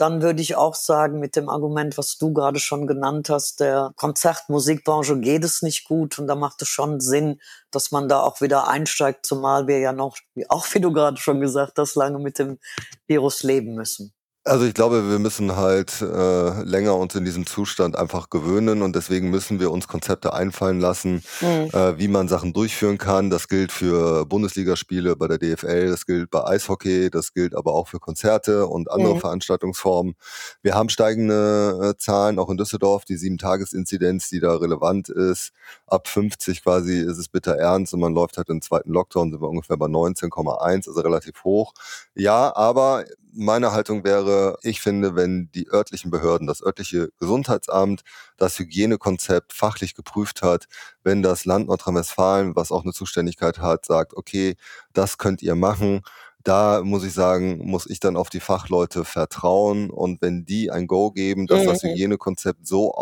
dann 0.00 0.22
würde 0.22 0.40
ich 0.40 0.56
auch 0.56 0.74
sagen, 0.74 1.20
mit 1.20 1.36
dem 1.36 1.50
Argument, 1.50 1.98
was 1.98 2.16
du 2.16 2.32
gerade 2.32 2.58
schon 2.58 2.86
genannt 2.86 3.28
hast, 3.28 3.60
der 3.60 3.92
Konzertmusikbranche 3.96 5.20
geht 5.20 5.44
es 5.44 5.60
nicht 5.60 5.84
gut 5.84 6.18
und 6.18 6.26
da 6.26 6.34
macht 6.34 6.62
es 6.62 6.68
schon 6.68 7.00
Sinn, 7.00 7.40
dass 7.70 7.90
man 7.90 8.08
da 8.08 8.20
auch 8.20 8.40
wieder 8.40 8.66
einsteigt, 8.66 9.26
zumal 9.26 9.66
wir 9.66 9.78
ja 9.78 9.92
noch, 9.92 10.16
auch 10.48 10.66
wie 10.72 10.80
du 10.80 10.92
gerade 10.92 11.18
schon 11.18 11.40
gesagt 11.40 11.78
hast, 11.78 11.96
lange 11.96 12.18
mit 12.18 12.38
dem 12.38 12.58
Virus 13.06 13.42
leben 13.42 13.74
müssen. 13.74 14.14
Also 14.50 14.64
ich 14.64 14.74
glaube, 14.74 15.08
wir 15.08 15.20
müssen 15.20 15.54
halt 15.54 16.02
äh, 16.02 16.62
länger 16.64 16.96
uns 16.96 17.14
in 17.14 17.24
diesem 17.24 17.46
Zustand 17.46 17.94
einfach 17.94 18.30
gewöhnen 18.30 18.82
und 18.82 18.96
deswegen 18.96 19.30
müssen 19.30 19.60
wir 19.60 19.70
uns 19.70 19.86
Konzepte 19.86 20.32
einfallen 20.32 20.80
lassen, 20.80 21.22
mhm. 21.40 21.70
äh, 21.72 21.96
wie 22.00 22.08
man 22.08 22.26
Sachen 22.26 22.52
durchführen 22.52 22.98
kann. 22.98 23.30
Das 23.30 23.46
gilt 23.46 23.70
für 23.70 24.26
Bundesligaspiele 24.26 25.14
bei 25.14 25.28
der 25.28 25.38
DFL, 25.38 25.90
das 25.90 26.04
gilt 26.04 26.32
bei 26.32 26.44
Eishockey, 26.44 27.10
das 27.10 27.32
gilt 27.32 27.54
aber 27.54 27.74
auch 27.74 27.86
für 27.86 28.00
Konzerte 28.00 28.66
und 28.66 28.90
andere 28.90 29.14
mhm. 29.14 29.20
Veranstaltungsformen. 29.20 30.16
Wir 30.62 30.74
haben 30.74 30.88
steigende 30.88 31.92
äh, 31.94 31.96
Zahlen, 31.96 32.40
auch 32.40 32.50
in 32.50 32.56
Düsseldorf, 32.56 33.04
die 33.04 33.18
Sieben-Tages-Inzidenz, 33.18 34.30
die 34.30 34.40
da 34.40 34.56
relevant 34.56 35.10
ist. 35.10 35.52
Ab 35.86 36.08
50 36.08 36.64
quasi 36.64 36.98
ist 36.98 37.18
es 37.18 37.28
bitter 37.28 37.54
ernst 37.54 37.94
und 37.94 38.00
man 38.00 38.14
läuft 38.14 38.36
halt 38.36 38.48
im 38.48 38.62
zweiten 38.62 38.90
Lockdown, 38.90 39.30
sind 39.30 39.40
wir 39.40 39.48
ungefähr 39.48 39.76
bei 39.76 39.86
19,1, 39.86 40.88
also 40.88 41.00
relativ 41.02 41.44
hoch. 41.44 41.72
Ja, 42.16 42.52
aber 42.56 43.04
meine 43.32 43.72
Haltung 43.72 44.04
wäre, 44.04 44.39
ich 44.62 44.80
finde, 44.80 45.14
wenn 45.14 45.50
die 45.52 45.68
örtlichen 45.68 46.10
Behörden, 46.10 46.46
das 46.46 46.62
örtliche 46.62 47.10
Gesundheitsamt, 47.18 48.02
das 48.36 48.58
Hygienekonzept 48.58 49.52
fachlich 49.52 49.94
geprüft 49.94 50.42
hat, 50.42 50.66
wenn 51.02 51.22
das 51.22 51.44
Land 51.44 51.68
Nordrhein-Westfalen, 51.68 52.56
was 52.56 52.72
auch 52.72 52.82
eine 52.84 52.92
Zuständigkeit 52.92 53.58
hat, 53.58 53.84
sagt, 53.84 54.14
okay, 54.14 54.56
das 54.92 55.18
könnt 55.18 55.42
ihr 55.42 55.54
machen, 55.54 56.02
da 56.42 56.82
muss 56.82 57.04
ich 57.04 57.12
sagen, 57.12 57.58
muss 57.66 57.88
ich 57.88 58.00
dann 58.00 58.16
auf 58.16 58.30
die 58.30 58.40
Fachleute 58.40 59.04
vertrauen 59.04 59.90
und 59.90 60.22
wenn 60.22 60.44
die 60.44 60.70
ein 60.70 60.86
Go 60.86 61.10
geben, 61.10 61.46
dass 61.46 61.62
mhm. 61.62 61.66
das 61.66 61.82
Hygienekonzept 61.82 62.66
so 62.66 62.94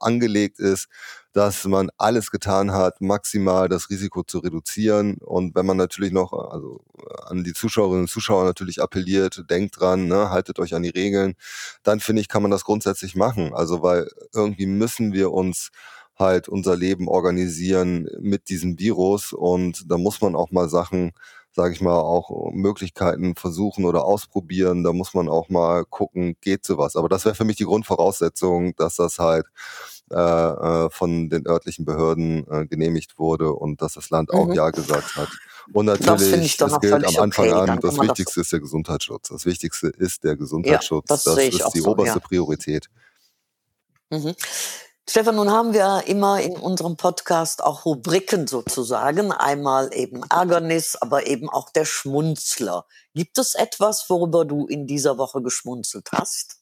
angelegt 0.00 0.58
ist, 0.58 0.88
dass 1.32 1.64
man 1.64 1.90
alles 1.98 2.30
getan 2.30 2.72
hat, 2.72 3.00
maximal 3.00 3.68
das 3.68 3.90
Risiko 3.90 4.22
zu 4.22 4.38
reduzieren. 4.38 5.18
Und 5.18 5.54
wenn 5.54 5.66
man 5.66 5.76
natürlich 5.76 6.12
noch 6.12 6.32
also 6.32 6.80
an 7.26 7.44
die 7.44 7.52
Zuschauerinnen 7.52 8.04
und 8.04 8.10
Zuschauer 8.10 8.44
natürlich 8.44 8.80
appelliert, 8.80 9.44
denkt 9.50 9.78
dran, 9.78 10.08
ne, 10.08 10.30
haltet 10.30 10.58
euch 10.58 10.74
an 10.74 10.82
die 10.82 10.88
Regeln, 10.88 11.34
dann 11.82 12.00
finde 12.00 12.22
ich, 12.22 12.28
kann 12.28 12.40
man 12.40 12.50
das 12.50 12.64
grundsätzlich 12.64 13.16
machen. 13.16 13.52
Also 13.52 13.82
weil 13.82 14.08
irgendwie 14.32 14.64
müssen 14.64 15.12
wir 15.12 15.30
uns 15.30 15.72
halt 16.18 16.48
unser 16.48 16.74
Leben 16.74 17.08
organisieren 17.08 18.08
mit 18.18 18.48
diesem 18.48 18.78
Virus 18.78 19.34
und 19.34 19.90
da 19.90 19.98
muss 19.98 20.22
man 20.22 20.34
auch 20.34 20.50
mal 20.50 20.68
Sachen 20.70 21.12
sage 21.56 21.72
ich 21.72 21.80
mal, 21.80 21.98
auch 21.98 22.52
Möglichkeiten 22.52 23.34
versuchen 23.34 23.86
oder 23.86 24.04
ausprobieren. 24.04 24.84
Da 24.84 24.92
muss 24.92 25.14
man 25.14 25.26
auch 25.30 25.48
mal 25.48 25.86
gucken, 25.86 26.36
geht 26.42 26.66
sowas. 26.66 26.96
Aber 26.96 27.08
das 27.08 27.24
wäre 27.24 27.34
für 27.34 27.44
mich 27.44 27.56
die 27.56 27.64
Grundvoraussetzung, 27.64 28.76
dass 28.76 28.96
das 28.96 29.18
halt 29.18 29.46
äh, 30.12 30.16
äh, 30.16 30.90
von 30.90 31.30
den 31.30 31.48
örtlichen 31.48 31.86
Behörden 31.86 32.46
äh, 32.50 32.66
genehmigt 32.66 33.18
wurde 33.18 33.54
und 33.54 33.80
dass 33.80 33.94
das 33.94 34.10
Land 34.10 34.34
mhm. 34.34 34.38
auch 34.38 34.54
Ja 34.54 34.68
gesagt 34.68 35.16
hat. 35.16 35.28
Und 35.72 35.86
natürlich, 35.86 36.58
das, 36.58 36.78
gilt 36.78 36.92
am 36.92 37.16
Anfang 37.16 37.50
okay, 37.50 37.70
an, 37.70 37.80
das 37.80 37.98
Wichtigste 37.98 38.40
das 38.40 38.46
ist 38.46 38.52
der 38.52 38.60
Gesundheitsschutz. 38.60 39.28
Das 39.28 39.46
Wichtigste 39.46 39.88
ist 39.88 40.24
der 40.24 40.36
Gesundheitsschutz. 40.36 41.08
Ja, 41.08 41.16
das, 41.16 41.24
das 41.24 41.38
ist 41.38 41.74
die 41.74 41.80
so, 41.80 41.90
oberste 41.90 42.18
ja. 42.18 42.24
Priorität. 42.24 42.90
Mhm. 44.10 44.34
Stefan, 45.08 45.36
nun 45.36 45.52
haben 45.52 45.72
wir 45.72 46.02
immer 46.08 46.40
in 46.40 46.56
unserem 46.56 46.96
Podcast 46.96 47.62
auch 47.62 47.84
Rubriken 47.84 48.48
sozusagen. 48.48 49.30
Einmal 49.30 49.94
eben 49.94 50.24
Ärgernis, 50.28 50.96
aber 50.96 51.28
eben 51.28 51.48
auch 51.48 51.70
der 51.70 51.84
Schmunzler. 51.84 52.86
Gibt 53.14 53.38
es 53.38 53.54
etwas, 53.54 54.10
worüber 54.10 54.44
du 54.44 54.66
in 54.66 54.88
dieser 54.88 55.16
Woche 55.16 55.42
geschmunzelt 55.42 56.10
hast? 56.12 56.56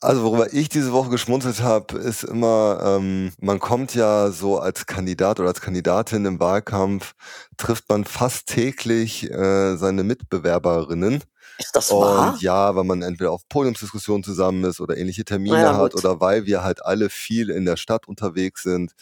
Also 0.00 0.24
worüber 0.24 0.52
ich 0.52 0.68
diese 0.68 0.92
Woche 0.92 1.10
geschmunzelt 1.10 1.62
habe, 1.62 1.96
ist 1.96 2.24
immer, 2.24 2.80
ähm, 2.84 3.32
man 3.38 3.60
kommt 3.60 3.94
ja 3.94 4.30
so 4.32 4.58
als 4.58 4.84
Kandidat 4.84 5.38
oder 5.38 5.48
als 5.48 5.60
Kandidatin 5.60 6.26
im 6.26 6.40
Wahlkampf, 6.40 7.14
trifft 7.56 7.88
man 7.88 8.04
fast 8.04 8.48
täglich 8.48 9.30
äh, 9.30 9.76
seine 9.76 10.02
Mitbewerberinnen. 10.02 11.22
Ist 11.58 11.74
das 11.74 11.90
wahr? 11.90 12.32
Und 12.32 12.42
ja, 12.42 12.74
weil 12.74 12.84
man 12.84 13.02
entweder 13.02 13.32
auf 13.32 13.48
Podiumsdiskussionen 13.48 14.24
zusammen 14.24 14.64
ist 14.64 14.80
oder 14.80 14.96
ähnliche 14.96 15.24
Termine 15.24 15.62
ja, 15.62 15.76
hat 15.76 15.94
oder 15.94 16.20
weil 16.20 16.46
wir 16.46 16.62
halt 16.62 16.84
alle 16.84 17.10
viel 17.10 17.50
in 17.50 17.64
der 17.64 17.76
Stadt 17.76 18.08
unterwegs 18.08 18.62
sind. 18.62 18.92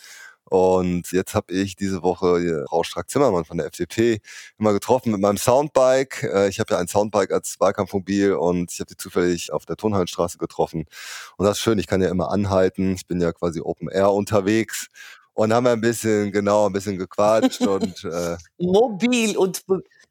Und 0.53 1.13
jetzt 1.13 1.35
habe 1.35 1.55
ich 1.55 1.77
diese 1.77 2.03
Woche 2.03 2.67
Frau 2.69 2.83
Strack-Zimmermann 2.83 3.47
von 3.47 3.57
der 3.57 3.69
FDP 3.69 4.21
immer 4.59 4.75
getroffen 4.75 5.11
mit 5.13 5.21
meinem 5.23 5.39
Soundbike. 5.39 6.25
Äh, 6.25 6.49
ich 6.49 6.61
habe 6.61 6.75
ja 6.75 6.79
ein 6.79 6.89
Soundbike 6.89 7.33
als 7.33 7.59
Wahlkampfmobil 7.59 8.35
und 8.35 8.71
ich 8.71 8.81
habe 8.81 8.91
sie 8.91 8.99
zufällig 8.99 9.51
auf 9.51 9.65
der 9.65 9.77
Turnhallenstraße 9.77 10.37
getroffen. 10.37 10.85
Und 11.39 11.47
das 11.47 11.57
ist 11.57 11.63
schön, 11.63 11.79
ich 11.79 11.87
kann 11.87 12.03
ja 12.03 12.11
immer 12.11 12.31
anhalten. 12.31 12.93
Ich 12.95 13.07
bin 13.07 13.19
ja 13.19 13.33
quasi 13.33 13.63
Open 13.63 13.89
Air 13.89 14.13
unterwegs 14.13 14.89
und 15.33 15.55
haben 15.55 15.67
ein 15.67 15.81
bisschen, 15.81 16.33
genau, 16.33 16.67
ein 16.67 16.73
bisschen 16.73 16.99
gequatscht 16.99 17.63
und 17.63 18.05
äh, 18.05 18.37
mobil 18.59 19.37
und 19.37 19.63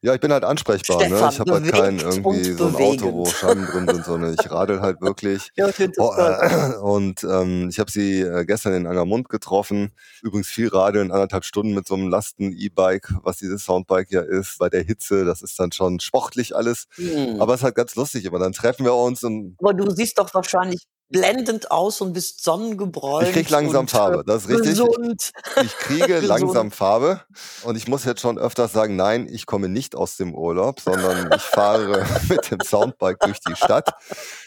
ja, 0.03 0.15
ich 0.15 0.19
bin 0.19 0.33
halt 0.33 0.43
ansprechbar. 0.43 0.97
Ne? 0.97 1.05
Stefan, 1.05 1.21
ne? 1.21 1.29
Ich 1.31 1.39
habe 1.39 1.51
halt 1.51 1.71
kein 1.71 1.99
irgendwie 1.99 2.43
so 2.53 2.67
ein 2.67 2.75
Auto, 2.75 3.13
wo 3.13 3.25
Scheiben 3.25 3.65
drin 3.67 3.87
sind, 3.87 4.05
sondern 4.05 4.35
ich 4.39 4.51
radel 4.51 4.81
halt 4.81 4.99
wirklich. 4.99 5.51
ja, 5.55 5.69
ich 5.69 5.99
oh, 5.99 6.13
äh, 6.17 6.75
und 6.81 7.23
ähm, 7.23 7.69
ich 7.69 7.79
habe 7.79 7.91
sie 7.91 8.21
äh, 8.21 8.43
gestern 8.45 8.73
in 8.73 8.87
Angermund 8.87 9.29
getroffen. 9.29 9.91
Übrigens 10.23 10.47
viel 10.47 10.69
radeln, 10.69 11.11
anderthalb 11.11 11.45
Stunden 11.45 11.75
mit 11.75 11.87
so 11.87 11.93
einem 11.93 12.07
Lasten-E-Bike, 12.07 13.13
was 13.21 13.37
dieses 13.37 13.63
Soundbike 13.63 14.11
ja 14.11 14.21
ist, 14.21 14.57
bei 14.57 14.69
der 14.69 14.81
Hitze. 14.81 15.23
Das 15.23 15.43
ist 15.43 15.59
dann 15.59 15.71
schon 15.71 15.99
sportlich 15.99 16.55
alles. 16.55 16.87
Hm. 16.95 17.39
Aber 17.39 17.53
es 17.53 17.59
ist 17.59 17.63
halt 17.65 17.75
ganz 17.75 17.95
lustig. 17.95 18.25
Aber 18.25 18.39
dann 18.39 18.53
treffen 18.53 18.85
wir 18.85 18.95
uns 18.95 19.23
und. 19.23 19.55
Aber 19.59 19.75
du 19.75 19.91
siehst 19.91 20.17
doch 20.17 20.33
wahrscheinlich 20.33 20.87
blendend 21.11 21.71
aus 21.71 22.01
und 22.01 22.13
bist 22.13 22.43
sonnengebräunt. 22.43 23.27
Ich 23.27 23.33
krieg 23.33 23.49
langsam 23.49 23.87
Farbe, 23.87 24.23
das 24.25 24.43
ist 24.43 24.49
richtig. 24.49 24.69
Gesund. 24.71 25.31
Ich 25.63 25.77
kriege 25.77 26.19
langsam 26.21 26.71
Farbe 26.71 27.21
und 27.63 27.75
ich 27.75 27.87
muss 27.87 28.05
jetzt 28.05 28.21
schon 28.21 28.37
öfters 28.37 28.71
sagen, 28.71 28.95
nein, 28.95 29.27
ich 29.29 29.45
komme 29.45 29.69
nicht 29.69 29.95
aus 29.95 30.17
dem 30.17 30.33
Urlaub, 30.33 30.79
sondern 30.79 31.29
ich 31.35 31.41
fahre 31.41 32.05
mit 32.29 32.49
dem 32.49 32.61
Soundbike 32.61 33.19
durch 33.19 33.39
die 33.41 33.55
Stadt. 33.55 33.89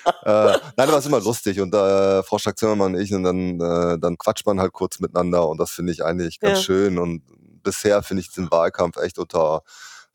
Äh, 0.07 0.13
nein, 0.25 0.61
aber 0.77 0.95
es 0.95 1.01
ist 1.01 1.07
immer 1.07 1.21
lustig 1.21 1.61
und 1.61 1.75
äh, 1.75 2.23
Frau 2.23 2.39
Stark-Zimmermann 2.39 2.95
und 2.95 3.01
ich 3.01 3.13
und 3.15 3.25
dann, 3.25 3.61
äh, 3.61 3.99
dann 3.99 4.17
quatscht 4.17 4.47
man 4.47 4.61
halt 4.61 4.73
kurz 4.73 5.01
miteinander 5.01 5.49
und 5.49 5.59
das 5.59 5.71
finde 5.71 5.93
ich 5.93 6.05
eigentlich 6.05 6.41
ganz 6.41 6.59
ja. 6.59 6.65
schön 6.65 6.99
und 6.99 7.23
bisher 7.63 8.03
finde 8.03 8.23
ich 8.23 8.33
den 8.33 8.51
Wahlkampf 8.51 8.97
echt 8.97 9.19
unter 9.19 9.63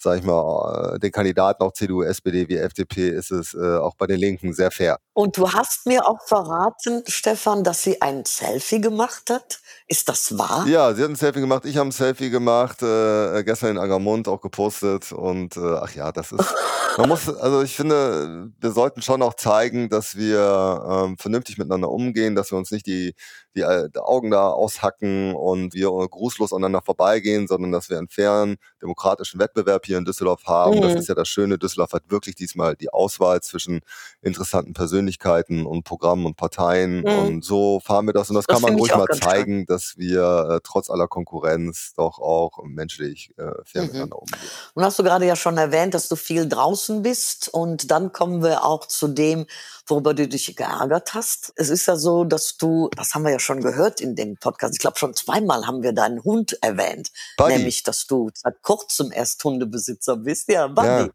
sag 0.02 0.20
ich 0.20 0.24
mal, 0.24 0.96
äh, 0.96 1.00
den 1.00 1.12
Kandidaten 1.12 1.62
auch 1.62 1.74
CDU, 1.74 2.04
SPD 2.04 2.48
wie 2.48 2.56
FDP 2.56 3.10
ist 3.10 3.32
es 3.32 3.54
äh, 3.54 3.78
auch 3.78 3.96
bei 3.96 4.08
den 4.08 4.18
Linken 4.18 4.54
sehr 4.54 4.72
fair. 4.72 5.00
Und 5.20 5.36
du 5.36 5.52
hast 5.52 5.86
mir 5.86 6.08
auch 6.08 6.26
verraten, 6.26 7.04
Stefan, 7.06 7.66
dass 7.66 7.84
sie 7.84 8.02
ein 8.02 8.24
Selfie 8.24 8.80
gemacht 8.80 9.30
hat. 9.30 9.60
Ist 9.86 10.08
das 10.08 10.38
wahr? 10.38 10.66
Ja, 10.66 10.94
sie 10.94 11.04
hat 11.04 11.10
ein 11.10 11.16
Selfie 11.16 11.42
gemacht. 11.42 11.66
Ich 11.66 11.76
habe 11.76 11.90
ein 11.90 11.92
Selfie 11.92 12.30
gemacht, 12.30 12.82
äh, 12.82 13.44
gestern 13.44 13.72
in 13.72 13.78
Angermund 13.80 14.30
auch 14.30 14.40
gepostet. 14.40 15.12
Und 15.12 15.58
äh, 15.58 15.76
ach 15.82 15.94
ja, 15.94 16.14
das 16.14 16.32
ist. 16.32 16.56
Man 16.98 17.10
muss, 17.10 17.30
also 17.30 17.62
ich 17.62 17.76
finde, 17.76 18.52
wir 18.60 18.72
sollten 18.72 19.02
schon 19.02 19.22
auch 19.22 19.34
zeigen, 19.34 19.90
dass 19.90 20.16
wir 20.16 20.86
ähm, 20.90 21.18
vernünftig 21.18 21.58
miteinander 21.58 21.90
umgehen, 21.90 22.36
dass 22.36 22.52
wir 22.52 22.58
uns 22.58 22.72
nicht 22.72 22.88
die, 22.88 23.14
die, 23.56 23.62
äh, 23.62 23.90
die 23.90 24.00
Augen 24.00 24.32
da 24.32 24.50
aushacken 24.50 25.34
und 25.34 25.74
wir 25.74 25.90
grußlos 25.90 26.52
aneinander 26.52 26.82
vorbeigehen, 26.82 27.48
sondern 27.48 27.72
dass 27.72 27.90
wir 27.90 27.98
einen 27.98 28.10
fairen, 28.10 28.58
demokratischen 28.82 29.40
Wettbewerb 29.40 29.86
hier 29.86 29.98
in 29.98 30.06
Düsseldorf 30.06 30.46
haben. 30.46 30.78
Mhm. 30.78 30.82
Das 30.82 30.96
ist 30.96 31.08
ja 31.08 31.16
das 31.16 31.28
Schöne. 31.28 31.58
Düsseldorf 31.58 31.94
hat 31.94 32.04
wirklich 32.10 32.36
diesmal 32.36 32.76
die 32.76 32.90
Auswahl 32.90 33.42
zwischen 33.42 33.82
interessanten 34.22 34.74
Persönlichkeiten 34.74 35.09
und 35.18 35.84
Programmen 35.84 36.26
und 36.26 36.36
Parteien. 36.38 37.02
Mhm. 37.02 37.20
Und 37.20 37.46
so 37.46 37.80
fahren 37.80 38.06
wir 38.06 38.14
das. 38.14 38.30
Und 38.30 38.36
das, 38.36 38.46
das 38.46 38.56
kann 38.56 38.62
man 38.62 38.80
ruhig 38.80 38.96
mal 38.96 39.08
zeigen, 39.08 39.66
dass 39.66 39.98
wir 39.98 40.50
äh, 40.52 40.60
trotz 40.64 40.90
aller 40.90 41.08
Konkurrenz 41.08 41.94
doch 41.96 42.20
auch 42.20 42.60
menschlich 42.64 43.32
äh, 43.38 43.52
fair 43.66 43.82
mhm. 43.82 43.88
miteinander 43.88 44.20
umgehen. 44.20 44.40
Und 44.74 44.84
hast 44.84 45.00
du 45.00 45.04
gerade 45.04 45.26
ja 45.26 45.36
schon 45.36 45.58
erwähnt, 45.58 45.94
dass 45.94 46.10
du 46.10 46.16
viel 46.16 46.48
draußen 46.48 47.02
bist. 47.02 47.50
Und 47.50 47.92
dann 47.92 48.12
kommen 48.12 48.44
wir 48.44 48.66
auch 48.66 48.86
zu 48.86 49.08
dem, 49.08 49.46
worüber 49.90 50.14
du 50.14 50.28
dich 50.28 50.56
geärgert 50.56 51.14
hast. 51.14 51.54
Es 51.56 51.70
ist 51.70 51.86
ja 51.88 51.96
so, 51.96 52.24
dass 52.24 52.58
du, 52.58 52.90
das 52.96 53.14
haben 53.14 53.24
wir 53.24 53.32
ja 53.32 53.40
schon 53.40 53.62
gehört 53.62 54.02
in 54.02 54.16
dem 54.16 54.38
Podcast, 54.38 54.74
ich 54.74 54.80
glaube 54.80 54.98
schon 54.98 55.14
zweimal 55.14 55.66
haben 55.68 55.84
wir 55.84 55.94
deinen 55.94 56.24
Hund 56.24 56.58
erwähnt, 56.62 57.12
Buddy. 57.38 57.56
nämlich, 57.56 57.84
dass 57.84 58.08
du 58.08 58.30
seit 58.34 58.62
kurzem 58.62 59.12
erst 59.12 59.44
Hundebesitzer 59.44 60.18
bist. 60.18 60.50
Ja, 60.50 60.68
Buddy. 60.68 60.88
Ja. 60.88 61.10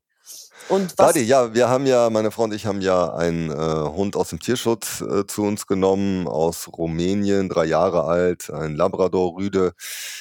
Und 0.69 0.95
was? 0.97 1.13
Buddy, 1.13 1.25
ja, 1.25 1.53
wir 1.53 1.69
haben 1.69 1.87
ja, 1.87 2.09
meine 2.11 2.31
Frau 2.31 2.45
und 2.45 2.55
ich 2.55 2.65
haben 2.67 2.81
ja 2.81 3.13
einen 3.15 3.51
äh, 3.51 3.55
Hund 3.55 4.17
aus 4.17 4.31
dem 4.31 4.41
Tierschutz 4.41 5.03
äh, 5.03 5.27
zu 5.27 5.43
uns 5.43 5.67
genommen, 5.67 6.27
aus 6.27 6.69
Rumänien, 6.69 7.49
drei 7.49 7.67
Jahre 7.67 8.05
alt, 8.05 8.51
ein 8.51 8.75
Labrador-Rüde, 8.75 9.75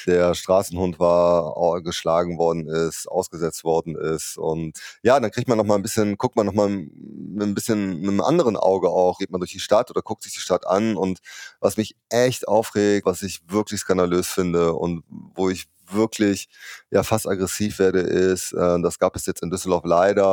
der 0.06 0.34
Straßenhund 0.34 0.98
war, 0.98 1.80
geschlagen 1.82 2.38
worden 2.38 2.68
ist, 2.68 3.08
ausgesetzt 3.08 3.64
worden 3.64 3.96
ist. 3.96 4.36
Und 4.36 4.78
ja, 5.02 5.18
dann 5.18 5.30
kriegt 5.30 5.48
man 5.48 5.58
noch 5.58 5.64
mal 5.64 5.76
ein 5.76 5.82
bisschen, 5.82 6.18
guckt 6.18 6.36
man 6.36 6.46
noch 6.46 6.52
mal 6.52 6.68
mit 6.68 7.42
ein 7.42 7.54
bisschen 7.54 8.00
mit 8.00 8.10
einem 8.10 8.20
anderen 8.20 8.56
Auge 8.56 8.90
auch, 8.90 9.18
geht 9.18 9.30
man 9.30 9.40
durch 9.40 9.52
die 9.52 9.60
Stadt 9.60 9.90
oder 9.90 10.02
guckt 10.02 10.22
sich 10.22 10.34
die 10.34 10.40
Stadt 10.40 10.66
an. 10.66 10.96
Und 10.96 11.20
was 11.60 11.76
mich 11.76 11.96
echt 12.10 12.48
aufregt, 12.48 13.06
was 13.06 13.22
ich 13.22 13.40
wirklich 13.48 13.80
skandalös 13.80 14.28
finde 14.28 14.74
und 14.74 15.04
wo 15.08 15.48
ich 15.48 15.66
wirklich 15.90 16.48
ja 16.90 17.02
fast 17.02 17.28
aggressiv 17.28 17.78
werde, 17.78 18.00
ist, 18.00 18.52
äh, 18.52 18.80
das 18.80 18.98
gab 18.98 19.16
es 19.16 19.26
jetzt 19.26 19.42
in 19.42 19.50
Düsseldorf 19.50 19.84
leider 19.84 20.23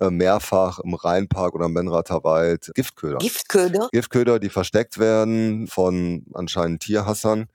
äh, 0.00 0.10
mehrfach 0.10 0.78
im 0.80 0.94
Rheinpark 0.94 1.54
oder 1.54 1.66
im 1.66 1.74
Benrather 1.74 2.22
Wald, 2.24 2.70
Giftköder. 2.74 3.18
Giftköder? 3.18 3.88
Giftköder, 3.92 4.38
die 4.38 4.50
versteckt 4.50 4.98
werden 4.98 5.66
von 5.68 6.26
anscheinend 6.34 6.82
Tierhassern, 6.82 7.46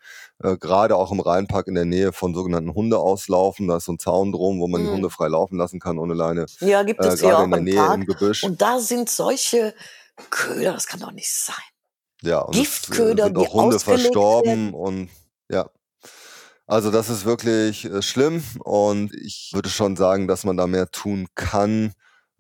äh, 0.43 0.57
gerade 0.57 0.95
auch 0.95 1.11
im 1.11 1.19
Rheinpark 1.19 1.67
in 1.67 1.75
der 1.75 1.85
Nähe 1.85 2.13
von 2.13 2.33
sogenannten 2.33 2.73
Hundeauslaufen. 2.73 3.67
Da 3.67 3.77
ist 3.77 3.85
so 3.85 3.93
ein 3.93 4.00
Zaun 4.00 4.31
drum, 4.31 4.59
wo 4.59 4.67
man 4.67 4.81
die 4.81 4.88
Mhm. 4.88 4.93
Hunde 4.93 5.09
frei 5.09 5.27
laufen 5.27 5.57
lassen 5.57 5.79
kann 5.79 5.97
ohne 6.00 6.13
Leine. 6.15 6.45
Ja, 6.59 6.83
gibt 6.83 7.03
Äh, 7.03 7.09
es 7.09 7.19
hier 7.19 7.29
gerade 7.29 7.41
auch 7.41 7.45
in 7.45 7.51
der 7.51 7.61
Nähe 7.61 7.75
Park. 7.75 7.95
im 7.95 8.05
Gebüsch. 8.05 8.43
Und 8.43 8.61
da 8.61 8.79
sind 8.79 9.09
solche 9.09 9.73
Köder, 10.29 10.73
das 10.73 10.88
kann 10.88 11.00
doch 11.00 11.11
nicht 11.11 11.31
sein. 11.33 11.55
Ja, 12.23 12.39
und 12.39 12.53
es 12.55 12.59
äh, 12.59 12.61
Giftköder, 12.63 13.23
sind 13.25 13.38
die 13.38 13.47
auch 13.47 13.53
Hunde 13.53 13.79
verstorben 13.79 14.73
und 14.73 15.09
ja. 15.50 15.69
Also 16.71 16.89
das 16.89 17.09
ist 17.09 17.25
wirklich 17.25 17.83
äh, 17.83 18.01
schlimm 18.01 18.41
und 18.59 19.13
ich 19.13 19.51
würde 19.53 19.67
schon 19.69 19.97
sagen, 19.97 20.29
dass 20.29 20.45
man 20.45 20.55
da 20.55 20.67
mehr 20.67 20.89
tun 20.89 21.27
kann. 21.35 21.91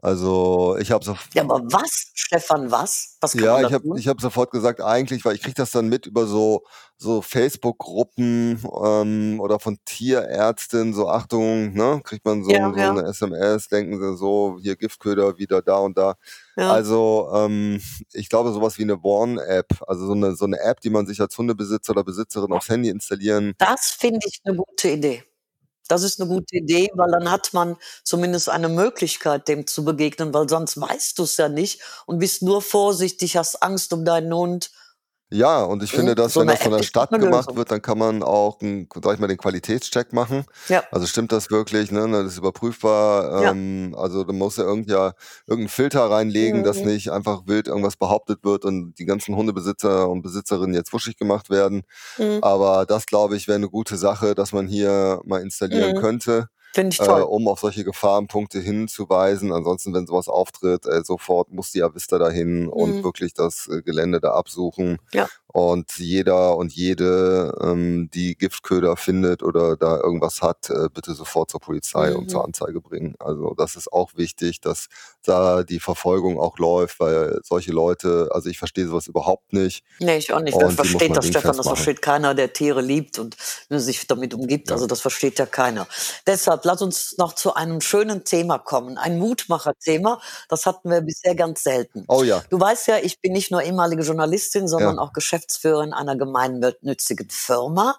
Also 0.01 0.77
ich 0.79 0.91
habe 0.91 1.05
so 1.05 1.15
Ja, 1.35 1.43
aber 1.43 1.61
was, 1.71 2.07
Stefan, 2.15 2.71
was? 2.71 3.17
Was 3.21 3.35
ja, 3.35 3.61
ich 3.61 3.71
habe 3.71 3.99
ich 3.99 4.07
hab 4.07 4.19
sofort 4.19 4.49
gesagt, 4.49 4.81
eigentlich, 4.81 5.23
weil 5.25 5.35
ich 5.35 5.43
kriege 5.43 5.53
das 5.53 5.69
dann 5.69 5.89
mit 5.89 6.07
über 6.07 6.25
so, 6.25 6.63
so 6.97 7.21
Facebook-Gruppen 7.21 8.63
ähm, 8.83 9.39
oder 9.39 9.59
von 9.59 9.77
Tierärzten, 9.85 10.95
so 10.95 11.07
Achtung, 11.07 11.73
ne, 11.73 12.01
kriegt 12.03 12.25
man 12.25 12.43
so, 12.43 12.49
Ja, 12.49 12.71
so 12.71 12.79
ja. 12.79 12.89
eine 12.89 13.03
SMS, 13.03 13.67
denken 13.67 13.99
sie 13.99 14.17
so, 14.17 14.57
hier 14.59 14.75
Giftköder 14.75 15.37
wieder 15.37 15.61
da 15.61 15.77
und 15.77 15.95
da. 15.99 16.15
Ja. 16.57 16.71
Also 16.71 17.29
ähm, 17.35 17.79
ich 18.11 18.27
glaube 18.27 18.53
sowas 18.53 18.79
wie 18.79 18.83
eine 18.83 19.03
Warn-App, 19.03 19.83
also 19.85 20.07
so 20.07 20.13
eine, 20.13 20.35
so 20.35 20.45
eine 20.45 20.59
App, 20.61 20.81
die 20.81 20.89
man 20.89 21.05
sich 21.05 21.21
als 21.21 21.37
Hundebesitzer 21.37 21.91
oder 21.91 22.03
Besitzerin 22.03 22.51
aufs 22.53 22.69
Handy 22.69 22.89
installieren. 22.89 23.53
Das 23.59 23.91
finde 23.91 24.21
ich 24.25 24.41
eine 24.45 24.57
gute 24.57 24.89
Idee. 24.89 25.23
Das 25.91 26.03
ist 26.03 26.21
eine 26.21 26.29
gute 26.29 26.55
Idee, 26.55 26.89
weil 26.95 27.11
dann 27.11 27.29
hat 27.29 27.53
man 27.53 27.75
zumindest 28.03 28.49
eine 28.49 28.69
Möglichkeit, 28.69 29.47
dem 29.47 29.67
zu 29.67 29.83
begegnen, 29.83 30.33
weil 30.33 30.47
sonst 30.47 30.79
weißt 30.79 31.19
du 31.19 31.23
es 31.23 31.37
ja 31.37 31.49
nicht 31.49 31.81
und 32.05 32.19
bist 32.19 32.41
nur 32.43 32.61
vorsichtig, 32.61 33.35
hast 33.37 33.61
Angst 33.61 33.91
um 33.93 34.05
deinen 34.05 34.33
Hund. 34.33 34.71
Ja, 35.33 35.63
und 35.63 35.81
ich 35.81 35.91
finde, 35.91 36.11
Mhm, 36.11 36.15
dass 36.15 36.33
so 36.33 36.41
wenn 36.41 36.47
das 36.47 36.61
von 36.61 36.73
der 36.73 36.83
Stadt 36.83 37.09
gemacht 37.09 37.55
wird, 37.55 37.71
dann 37.71 37.81
kann 37.81 37.97
man 37.97 38.21
auch, 38.21 38.59
einen, 38.59 38.89
sag 39.01 39.13
ich 39.13 39.19
mal, 39.19 39.27
den 39.27 39.37
Qualitätscheck 39.37 40.11
machen. 40.11 40.43
Ja. 40.67 40.83
Also 40.91 41.07
stimmt 41.07 41.31
das 41.31 41.49
wirklich, 41.49 41.89
ne? 41.89 42.05
Das 42.11 42.33
ist 42.33 42.37
überprüfbar. 42.37 43.41
Ja. 43.43 43.51
Ähm, 43.51 43.95
also 43.97 44.25
da 44.25 44.33
muss 44.33 44.57
ja 44.57 44.65
irgendein, 44.65 45.13
irgendein 45.47 45.69
Filter 45.69 46.11
reinlegen, 46.11 46.63
dass 46.65 46.79
Mhm. 46.79 46.87
nicht 46.87 47.11
einfach 47.11 47.43
wild 47.45 47.67
irgendwas 47.67 47.95
behauptet 47.95 48.43
wird 48.43 48.65
und 48.65 48.93
die 48.99 49.05
ganzen 49.05 49.35
Hundebesitzer 49.35 50.09
und 50.09 50.21
Besitzerinnen 50.21 50.75
jetzt 50.75 50.91
wuschig 50.91 51.15
gemacht 51.17 51.49
werden. 51.49 51.83
Mhm. 52.17 52.39
Aber 52.41 52.85
das, 52.85 53.05
glaube 53.05 53.37
ich, 53.37 53.47
wäre 53.47 53.55
eine 53.55 53.69
gute 53.69 53.95
Sache, 53.95 54.35
dass 54.35 54.51
man 54.51 54.67
hier 54.67 55.21
mal 55.23 55.41
installieren 55.41 55.95
Mhm. 55.95 56.01
könnte. 56.01 56.47
Finde 56.73 56.93
ich 56.93 56.99
Äh, 57.01 57.05
toll. 57.05 57.21
um 57.23 57.47
auf 57.47 57.59
solche 57.59 57.83
Gefahrenpunkte 57.83 58.59
hinzuweisen. 58.59 59.51
Ansonsten, 59.51 59.93
wenn 59.93 60.07
sowas 60.07 60.27
auftritt, 60.27 60.85
äh, 60.85 61.03
sofort 61.03 61.51
muss 61.51 61.71
die 61.71 61.83
Avista 61.83 62.17
dahin 62.17 62.67
und 62.67 62.97
Mhm. 62.97 63.03
wirklich 63.03 63.33
das 63.33 63.67
äh, 63.67 63.81
Gelände 63.81 64.19
da 64.19 64.33
absuchen. 64.33 64.97
Ja. 65.13 65.27
Und 65.53 65.97
jeder 65.97 66.55
und 66.55 66.71
jede, 66.71 67.53
ähm, 67.61 68.09
die 68.13 68.35
Giftköder 68.37 68.95
findet 68.95 69.43
oder 69.43 69.75
da 69.75 69.97
irgendwas 69.99 70.41
hat, 70.41 70.69
äh, 70.69 70.87
bitte 70.93 71.13
sofort 71.13 71.51
zur 71.51 71.59
Polizei 71.59 72.15
und 72.15 72.29
zur 72.31 72.39
Mhm. 72.39 72.45
Anzeige 72.45 72.79
bringen. 72.79 73.15
Also 73.19 73.53
das 73.57 73.75
ist 73.75 73.91
auch 73.91 74.11
wichtig, 74.15 74.61
dass 74.61 74.87
da 75.25 75.63
die 75.63 75.81
Verfolgung 75.81 76.39
auch 76.39 76.57
läuft, 76.57 77.01
weil 77.01 77.41
solche 77.43 77.73
Leute, 77.73 78.29
also 78.31 78.49
ich 78.49 78.59
verstehe 78.59 78.87
sowas 78.87 79.07
überhaupt 79.07 79.51
nicht. 79.51 79.83
Nee, 79.99 80.17
ich 80.17 80.31
auch 80.31 80.39
nicht. 80.39 80.53
Und 80.55 80.63
muss 80.63 80.75
versteht 80.75 81.17
das, 81.17 81.27
Stefan? 81.27 81.57
Das 81.57 81.67
versteht 81.67 82.01
keiner, 82.01 82.33
der 82.33 82.53
Tiere 82.53 82.79
liebt 82.81 83.19
und 83.19 83.35
ne, 83.69 83.81
sich 83.81 84.07
damit 84.07 84.33
umgibt. 84.33 84.69
Ja. 84.69 84.75
Also 84.75 84.87
das 84.87 85.01
versteht 85.01 85.37
ja 85.37 85.45
keiner. 85.45 85.85
Deshalb 86.25 86.60
lass 86.65 86.81
uns 86.81 87.17
noch 87.17 87.33
zu 87.33 87.53
einem 87.55 87.81
schönen 87.81 88.23
Thema 88.23 88.57
kommen. 88.59 88.97
Ein 88.97 89.17
Mutmacher-Thema. 89.19 90.19
Das 90.49 90.65
hatten 90.65 90.89
wir 90.89 91.01
bisher 91.01 91.35
ganz 91.35 91.63
selten. 91.63 92.05
Oh 92.07 92.23
ja, 92.23 92.41
Du 92.49 92.59
weißt 92.59 92.87
ja, 92.87 92.97
ich 92.97 93.21
bin 93.21 93.33
nicht 93.33 93.51
nur 93.51 93.61
ehemalige 93.61 94.03
Journalistin, 94.03 94.67
sondern 94.67 94.95
Ja. 94.95 95.01
auch 95.01 95.13
Geschäftsführerin 95.13 95.93
einer 95.93 96.15
gemeinnützigen 96.15 97.29
Firma. 97.29 97.97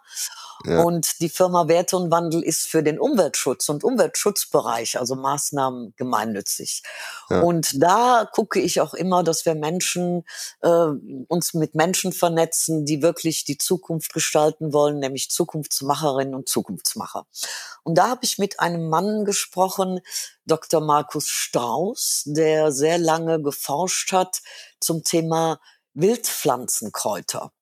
Ja. 0.64 0.82
Und 0.82 1.20
die 1.20 1.28
Firma 1.28 1.68
Werte 1.68 1.96
und 1.96 2.10
Wandel 2.10 2.42
ist 2.42 2.66
für 2.66 2.82
den 2.82 2.98
Umweltschutz 2.98 3.68
und 3.68 3.84
Umweltschutzbereich, 3.84 4.98
also 4.98 5.14
Maßnahmen 5.16 5.94
gemeinnützig. 5.96 6.82
Ja. 7.30 7.40
Und 7.40 7.82
da 7.82 8.28
gucke 8.32 8.60
ich 8.60 8.80
auch 8.80 8.94
immer, 8.94 9.22
dass 9.22 9.44
wir 9.46 9.54
Menschen, 9.54 10.24
äh, 10.60 10.86
uns 11.28 11.54
mit 11.54 11.74
Menschen 11.74 12.12
vernetzen, 12.12 12.84
die 12.84 13.02
wirklich 13.02 13.44
die 13.44 13.58
Zukunft 13.58 14.12
gestalten 14.12 14.72
wollen, 14.72 14.98
nämlich 14.98 15.30
Zukunftsmacherinnen 15.30 16.34
und 16.34 16.48
Zukunftsmacher. 16.48 17.26
Und 17.82 17.96
da 17.96 18.08
habe 18.08 18.20
ich 18.24 18.38
mit 18.38 18.60
einem 18.60 18.88
Mann 18.88 19.24
gesprochen, 19.24 20.00
Dr. 20.46 20.80
Markus 20.80 21.28
Strauß, 21.28 22.24
der 22.26 22.72
sehr 22.72 22.98
lange 22.98 23.40
geforscht 23.42 24.12
hat 24.12 24.42
zum 24.80 25.04
Thema 25.04 25.60
Wildpflanzenkräuter. 25.94 27.52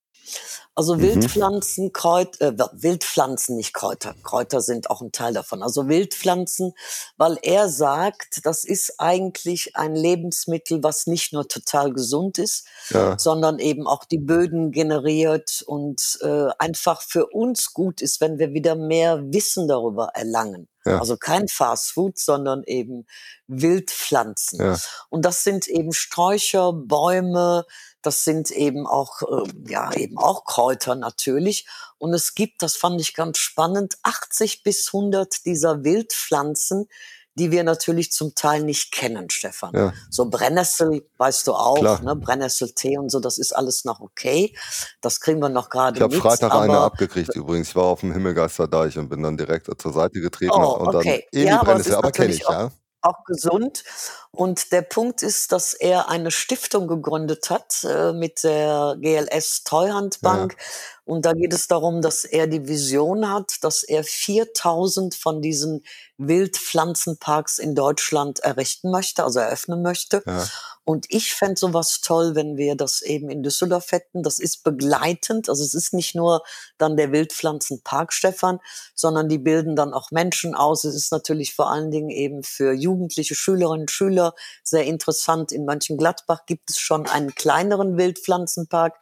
Also 0.74 0.94
Mhm. 0.94 1.02
Wildpflanzen, 1.02 1.92
Kräut, 1.92 2.40
äh, 2.40 2.52
Wildpflanzen, 2.56 3.56
nicht 3.56 3.74
Kräuter. 3.74 4.14
Kräuter 4.22 4.60
sind 4.60 4.88
auch 4.88 5.02
ein 5.02 5.12
Teil 5.12 5.34
davon. 5.34 5.62
Also 5.62 5.88
Wildpflanzen, 5.88 6.72
weil 7.16 7.38
er 7.42 7.68
sagt, 7.68 8.40
das 8.46 8.64
ist 8.64 8.94
eigentlich 8.98 9.76
ein 9.76 9.94
Lebensmittel, 9.94 10.82
was 10.82 11.06
nicht 11.06 11.32
nur 11.32 11.48
total 11.48 11.92
gesund 11.92 12.38
ist, 12.38 12.66
ja, 12.90 13.18
sondern 13.18 13.58
eben 13.58 13.86
auch 13.86 14.04
die 14.04 14.18
Böden 14.18 14.70
generiert 14.70 15.62
und 15.66 16.18
äh, 16.22 16.48
einfach 16.58 17.02
für 17.02 17.26
uns 17.26 17.74
gut 17.74 18.00
ist, 18.00 18.20
wenn 18.20 18.38
wir 18.38 18.52
wieder 18.54 18.74
mehr 18.76 19.20
Wissen 19.32 19.68
darüber 19.68 20.10
erlangen. 20.14 20.68
Ja. 20.86 20.98
Also 20.98 21.18
kein 21.18 21.46
Fast 21.48 21.92
Food, 21.92 22.18
sondern 22.18 22.62
eben 22.64 23.06
Wildpflanzen. 23.48 24.60
ja. 24.60 24.78
Und 25.10 25.24
das 25.24 25.44
sind 25.44 25.68
eben 25.68 25.92
Sträucher, 25.92 26.72
Bäume, 26.72 27.66
das 28.02 28.24
sind 28.24 28.50
eben 28.50 28.86
auch, 28.86 29.22
äh, 29.22 29.50
ja, 29.68 29.92
eben 29.94 30.18
auch 30.18 30.44
Kräuter 30.44 30.94
natürlich. 30.94 31.66
Und 31.98 32.14
es 32.14 32.34
gibt, 32.34 32.62
das 32.62 32.76
fand 32.76 33.00
ich 33.00 33.14
ganz 33.14 33.38
spannend, 33.38 33.98
80 34.02 34.62
bis 34.62 34.86
100 34.92 35.44
dieser 35.44 35.84
Wildpflanzen, 35.84 36.88
die 37.36 37.50
wir 37.52 37.62
natürlich 37.62 38.10
zum 38.10 38.34
Teil 38.34 38.62
nicht 38.64 38.92
kennen, 38.92 39.30
Stefan. 39.30 39.72
Ja. 39.74 39.92
So 40.10 40.28
Brennnessel, 40.28 41.08
weißt 41.16 41.46
du 41.46 41.54
auch, 41.54 41.78
Klar. 41.78 42.02
ne? 42.02 42.16
Brennnesseltee 42.16 42.98
und 42.98 43.08
so, 43.10 43.20
das 43.20 43.38
ist 43.38 43.52
alles 43.52 43.84
noch 43.84 44.00
okay. 44.00 44.54
Das 45.00 45.20
kriegen 45.20 45.40
wir 45.40 45.48
noch 45.48 45.70
gerade 45.70 45.96
Ich 45.98 46.02
habe. 46.02 46.16
Freitag 46.16 46.52
eine 46.52 46.72
aber 46.74 46.80
abgekriegt 46.82 47.34
übrigens. 47.36 47.68
Ich 47.68 47.76
war 47.76 47.84
auf 47.84 48.00
dem 48.00 48.12
Himmelgeisterdeich 48.12 48.98
und 48.98 49.08
bin 49.08 49.22
dann 49.22 49.36
direkt 49.36 49.68
zur 49.80 49.92
Seite 49.92 50.20
getreten 50.20 50.52
Oh, 50.54 50.78
und 50.78 50.86
dann 50.92 50.96
okay. 50.96 51.26
in 51.30 51.40
die 51.42 51.46
Ja, 51.46 51.60
aber 51.60 51.76
es 51.76 51.84
Brennnessel. 51.84 51.92
ist 51.92 51.98
Aber 51.98 52.10
kenne 52.12 52.34
ich, 52.34 52.40
ja. 52.40 52.70
Auch 53.02 53.24
gesund. 53.24 53.84
Und 54.30 54.72
der 54.72 54.82
Punkt 54.82 55.22
ist, 55.22 55.52
dass 55.52 55.74
er 55.74 56.08
eine 56.08 56.30
Stiftung 56.30 56.86
gegründet 56.88 57.50
hat 57.50 57.84
äh, 57.84 58.12
mit 58.12 58.44
der 58.44 58.96
GLS 59.00 59.64
Treuhandbank. 59.64 60.56
Und 61.04 61.24
da 61.24 61.32
geht 61.32 61.52
es 61.52 61.66
darum, 61.66 62.02
dass 62.02 62.24
er 62.24 62.46
die 62.46 62.68
Vision 62.68 63.28
hat, 63.28 63.54
dass 63.62 63.82
er 63.82 64.04
4000 64.04 65.14
von 65.14 65.42
diesen 65.42 65.84
Wildpflanzenparks 66.18 67.58
in 67.58 67.74
Deutschland 67.74 68.40
errichten 68.40 68.90
möchte, 68.90 69.24
also 69.24 69.40
eröffnen 69.40 69.82
möchte. 69.82 70.22
Ja. 70.26 70.46
Und 70.84 71.06
ich 71.08 71.34
fände 71.34 71.58
sowas 71.58 72.00
toll, 72.00 72.34
wenn 72.34 72.56
wir 72.56 72.74
das 72.74 73.02
eben 73.02 73.30
in 73.30 73.42
Düsseldorf 73.42 73.92
hätten. 73.92 74.22
Das 74.22 74.38
ist 74.38 74.64
begleitend. 74.64 75.48
Also 75.48 75.62
es 75.62 75.74
ist 75.74 75.92
nicht 75.92 76.14
nur 76.14 76.42
dann 76.78 76.96
der 76.96 77.12
Wildpflanzenpark, 77.12 78.12
Stefan, 78.12 78.58
sondern 78.94 79.28
die 79.28 79.38
bilden 79.38 79.76
dann 79.76 79.92
auch 79.92 80.10
Menschen 80.10 80.54
aus. 80.54 80.84
Es 80.84 80.94
ist 80.94 81.12
natürlich 81.12 81.54
vor 81.54 81.70
allen 81.70 81.90
Dingen 81.90 82.10
eben 82.10 82.42
für 82.42 82.72
jugendliche 82.72 83.34
Schülerinnen 83.34 83.82
und 83.82 83.90
Schüler 83.90 84.34
sehr 84.64 84.84
interessant. 84.84 85.52
In 85.52 85.64
Mönchengladbach 85.64 86.46
gibt 86.46 86.70
es 86.70 86.78
schon 86.78 87.06
einen 87.06 87.34
kleineren 87.34 87.96
Wildpflanzenpark. 87.96 88.98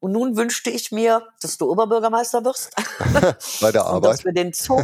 Und 0.00 0.10
nun 0.12 0.36
wünschte 0.36 0.68
ich 0.68 0.90
mir, 0.90 1.22
dass 1.40 1.58
du 1.58 1.70
Oberbürgermeister 1.70 2.44
wirst. 2.44 2.74
Bei 3.60 3.70
der 3.70 3.86
Und 3.86 3.92
Arbeit. 3.92 4.12
dass 4.14 4.24
wir 4.24 4.32
den 4.32 4.52
Zoo, 4.52 4.82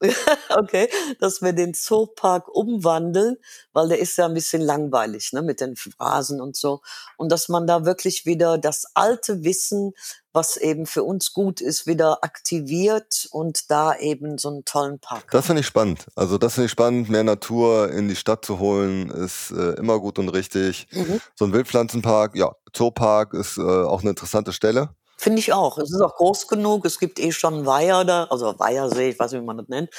okay, 0.50 0.88
dass 1.20 1.42
wir 1.42 1.52
den 1.52 1.74
Zoopark 1.74 2.48
umwandeln, 2.48 3.36
weil 3.72 3.88
der 3.88 3.98
ist 3.98 4.16
ja 4.18 4.26
ein 4.26 4.34
bisschen 4.34 4.60
langweilig, 4.60 5.32
ne, 5.32 5.42
mit 5.42 5.60
den 5.60 5.76
Phrasen 5.76 6.40
und 6.40 6.56
so. 6.56 6.82
Und 7.16 7.30
dass 7.32 7.48
man 7.48 7.66
da 7.66 7.84
wirklich 7.84 8.26
wieder 8.26 8.58
das 8.58 8.84
alte 8.94 9.42
Wissen, 9.44 9.92
was 10.32 10.58
eben 10.58 10.84
für 10.84 11.02
uns 11.02 11.32
gut 11.32 11.62
ist, 11.62 11.86
wieder 11.86 12.22
aktiviert 12.22 13.26
und 13.30 13.70
da 13.70 13.96
eben 13.96 14.36
so 14.36 14.50
einen 14.50 14.66
tollen 14.66 14.98
Park. 14.98 15.30
Das 15.30 15.46
finde 15.46 15.60
ich 15.60 15.66
spannend. 15.66 16.06
Also 16.14 16.36
das 16.36 16.54
finde 16.54 16.66
ich 16.66 16.72
spannend, 16.72 17.08
mehr 17.08 17.24
Natur 17.24 17.90
in 17.90 18.08
die 18.08 18.16
Stadt 18.16 18.44
zu 18.44 18.58
holen, 18.58 19.08
ist 19.08 19.50
äh, 19.52 19.72
immer 19.78 19.98
gut 19.98 20.18
und 20.18 20.28
richtig. 20.28 20.88
Mhm. 20.90 21.20
So 21.34 21.46
ein 21.46 21.54
Wildpflanzenpark, 21.54 22.36
ja, 22.36 22.54
Zoopark 22.74 23.32
ist 23.32 23.56
äh, 23.56 23.62
auch 23.62 24.02
eine 24.02 24.10
interessante 24.10 24.52
Stelle. 24.52 24.90
Finde 25.18 25.38
ich 25.40 25.52
auch. 25.52 25.78
Es 25.78 25.90
ist 25.90 26.00
auch 26.02 26.14
groß 26.16 26.46
genug. 26.46 26.84
Es 26.84 26.98
gibt 26.98 27.18
eh 27.18 27.32
schon 27.32 27.64
Weiher 27.64 28.04
da, 28.04 28.24
also 28.24 28.58
Weihersee, 28.58 29.10
ich 29.10 29.18
weiß 29.18 29.32
nicht, 29.32 29.40
wie 29.40 29.46
man 29.46 29.56
das 29.58 29.68
nennt. 29.68 29.90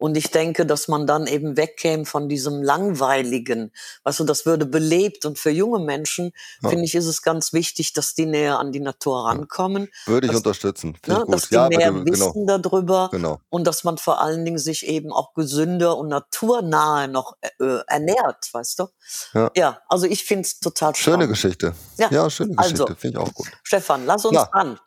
Und 0.00 0.16
ich 0.16 0.30
denke, 0.30 0.64
dass 0.64 0.88
man 0.88 1.06
dann 1.06 1.26
eben 1.26 1.58
wegkäme 1.58 2.06
von 2.06 2.26
diesem 2.26 2.62
langweiligen. 2.62 3.70
Weißt 4.02 4.18
du, 4.20 4.24
das 4.24 4.46
würde 4.46 4.64
belebt. 4.64 5.26
Und 5.26 5.38
für 5.38 5.50
junge 5.50 5.78
Menschen, 5.78 6.32
ja. 6.62 6.70
finde 6.70 6.86
ich, 6.86 6.94
ist 6.94 7.04
es 7.04 7.20
ganz 7.20 7.52
wichtig, 7.52 7.92
dass 7.92 8.14
die 8.14 8.24
näher 8.24 8.58
an 8.58 8.72
die 8.72 8.80
Natur 8.80 9.26
rankommen. 9.26 9.88
Würde 10.06 10.26
ich 10.26 10.32
dass, 10.32 10.38
unterstützen. 10.38 10.96
Ne, 11.06 11.22
dass 11.28 11.50
die 11.50 11.54
ja, 11.54 11.68
mehr 11.68 11.92
bitte, 11.92 12.12
genau. 12.12 12.26
wissen 12.28 12.46
genau. 12.46 12.58
darüber. 12.58 13.08
Genau. 13.12 13.40
Und 13.50 13.66
dass 13.66 13.84
man 13.84 13.98
vor 13.98 14.22
allen 14.22 14.46
Dingen 14.46 14.56
sich 14.56 14.86
eben 14.86 15.12
auch 15.12 15.34
gesünder 15.34 15.98
und 15.98 16.08
naturnahe 16.08 17.06
noch 17.06 17.36
äh, 17.42 17.80
ernährt, 17.86 18.48
weißt 18.52 18.78
du? 18.78 18.86
Ja, 19.34 19.50
ja 19.54 19.82
also 19.86 20.06
ich 20.06 20.24
finde 20.24 20.46
es 20.46 20.60
total 20.60 20.94
schön. 20.94 21.12
Schöne 21.12 21.28
Geschichte. 21.28 21.74
Ja, 21.98 22.08
ja 22.10 22.30
schöne 22.30 22.56
Geschichte. 22.56 22.84
Also, 22.84 22.94
finde 22.94 23.20
ich 23.20 23.26
auch 23.28 23.34
gut. 23.34 23.48
Stefan, 23.62 24.06
lass 24.06 24.24
uns 24.24 24.34
Na. 24.34 24.44
ran. 24.44 24.80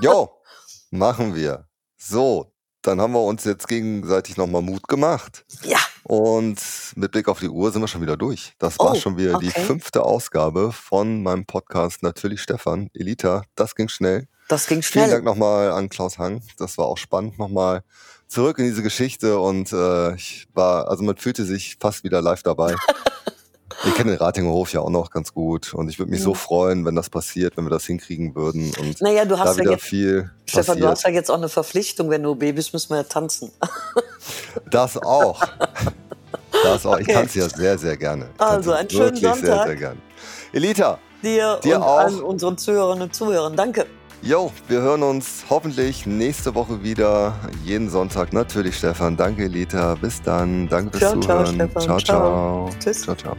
jo, 0.00 0.28
machen 0.90 1.36
wir. 1.36 1.68
So, 1.96 2.53
dann 2.86 3.00
haben 3.00 3.12
wir 3.12 3.22
uns 3.22 3.44
jetzt 3.44 3.66
gegenseitig 3.66 4.36
nochmal 4.36 4.62
Mut 4.62 4.86
gemacht. 4.88 5.44
Ja. 5.62 5.78
Und 6.02 6.60
mit 6.96 7.12
Blick 7.12 7.28
auf 7.28 7.40
die 7.40 7.48
Uhr 7.48 7.72
sind 7.72 7.80
wir 7.80 7.88
schon 7.88 8.02
wieder 8.02 8.16
durch. 8.16 8.52
Das 8.58 8.78
war 8.78 8.92
oh, 8.92 8.94
schon 8.94 9.16
wieder 9.16 9.36
okay. 9.36 9.46
die 9.46 9.60
fünfte 9.60 10.04
Ausgabe 10.04 10.70
von 10.70 11.22
meinem 11.22 11.46
Podcast 11.46 12.02
Natürlich 12.02 12.42
Stefan. 12.42 12.90
Elita, 12.92 13.44
das 13.54 13.74
ging 13.74 13.88
schnell. 13.88 14.28
Das 14.48 14.66
ging 14.66 14.82
schnell. 14.82 15.04
Vielen 15.04 15.14
Dank 15.14 15.24
nochmal 15.24 15.70
an 15.72 15.88
Klaus 15.88 16.18
Hang. 16.18 16.42
Das 16.58 16.76
war 16.76 16.84
auch 16.84 16.98
spannend 16.98 17.38
nochmal 17.38 17.82
zurück 18.28 18.58
in 18.58 18.66
diese 18.66 18.82
Geschichte 18.82 19.38
und 19.38 19.72
äh, 19.72 20.14
ich 20.16 20.46
war, 20.52 20.88
also 20.88 21.02
man 21.04 21.16
fühlte 21.16 21.44
sich 21.44 21.78
fast 21.80 22.04
wieder 22.04 22.20
live 22.20 22.42
dabei. 22.42 22.74
Ich 23.84 23.94
kenne 23.94 24.12
den 24.12 24.18
Ratinger 24.18 24.50
Hof 24.50 24.72
ja 24.72 24.80
auch 24.80 24.90
noch 24.90 25.10
ganz 25.10 25.34
gut 25.34 25.74
und 25.74 25.88
ich 25.88 25.98
würde 25.98 26.10
mich 26.10 26.20
ja. 26.20 26.24
so 26.24 26.34
freuen, 26.34 26.84
wenn 26.84 26.94
das 26.94 27.10
passiert, 27.10 27.56
wenn 27.56 27.64
wir 27.64 27.70
das 27.70 27.84
hinkriegen 27.84 28.34
würden. 28.34 28.72
Und 28.80 29.00
naja, 29.00 29.24
du 29.24 29.38
hast 29.38 29.54
da 29.54 29.56
wieder 29.56 29.70
ja 29.70 29.76
jetzt, 29.76 29.84
viel. 29.84 30.30
Stefan, 30.46 30.66
passiert. 30.66 30.84
du 30.84 30.88
hast 30.88 31.04
ja 31.04 31.10
jetzt 31.10 31.30
auch 31.30 31.36
eine 31.36 31.48
Verpflichtung, 31.48 32.10
wenn 32.10 32.22
du 32.22 32.34
Babys 32.34 32.72
müssen 32.72 32.90
wir 32.90 32.98
ja 32.98 33.02
tanzen. 33.02 33.50
Das 34.70 34.96
auch. 34.96 35.42
Das 36.62 36.86
auch. 36.86 36.94
Okay. 36.94 37.02
Ich 37.02 37.14
tanze 37.14 37.38
ja 37.40 37.48
sehr, 37.48 37.78
sehr 37.78 37.96
gerne. 37.96 38.28
Also 38.38 38.72
einen 38.72 38.88
schönen 38.88 39.16
Sonntag. 39.16 39.44
Sehr, 39.44 39.64
sehr 39.64 39.76
gerne. 39.76 40.00
Elita. 40.52 40.98
Dir, 41.22 41.60
dir 41.62 41.76
und 41.76 41.82
auch. 41.82 41.98
allen 41.98 42.22
unseren 42.22 42.58
Zuhörerinnen 42.58 43.02
und 43.04 43.14
Zuhörern. 43.14 43.56
Danke. 43.56 43.86
Jo, 44.22 44.50
wir 44.68 44.80
hören 44.80 45.02
uns 45.02 45.44
hoffentlich 45.50 46.06
nächste 46.06 46.54
Woche 46.54 46.82
wieder. 46.82 47.34
Jeden 47.62 47.90
Sonntag 47.90 48.32
natürlich, 48.32 48.78
Stefan. 48.78 49.16
Danke, 49.16 49.44
Elita. 49.44 49.96
Bis 49.96 50.22
dann. 50.22 50.68
Danke 50.68 50.98
fürs 50.98 51.10
ciao, 51.10 51.20
Zuhören. 51.20 51.44
Ciao, 51.44 51.54
Stefan. 51.54 51.82
ciao, 51.82 51.98
ciao. 51.98 52.70
Tschüss. 52.80 53.02
Ciao, 53.02 53.14
ciao. 53.14 53.36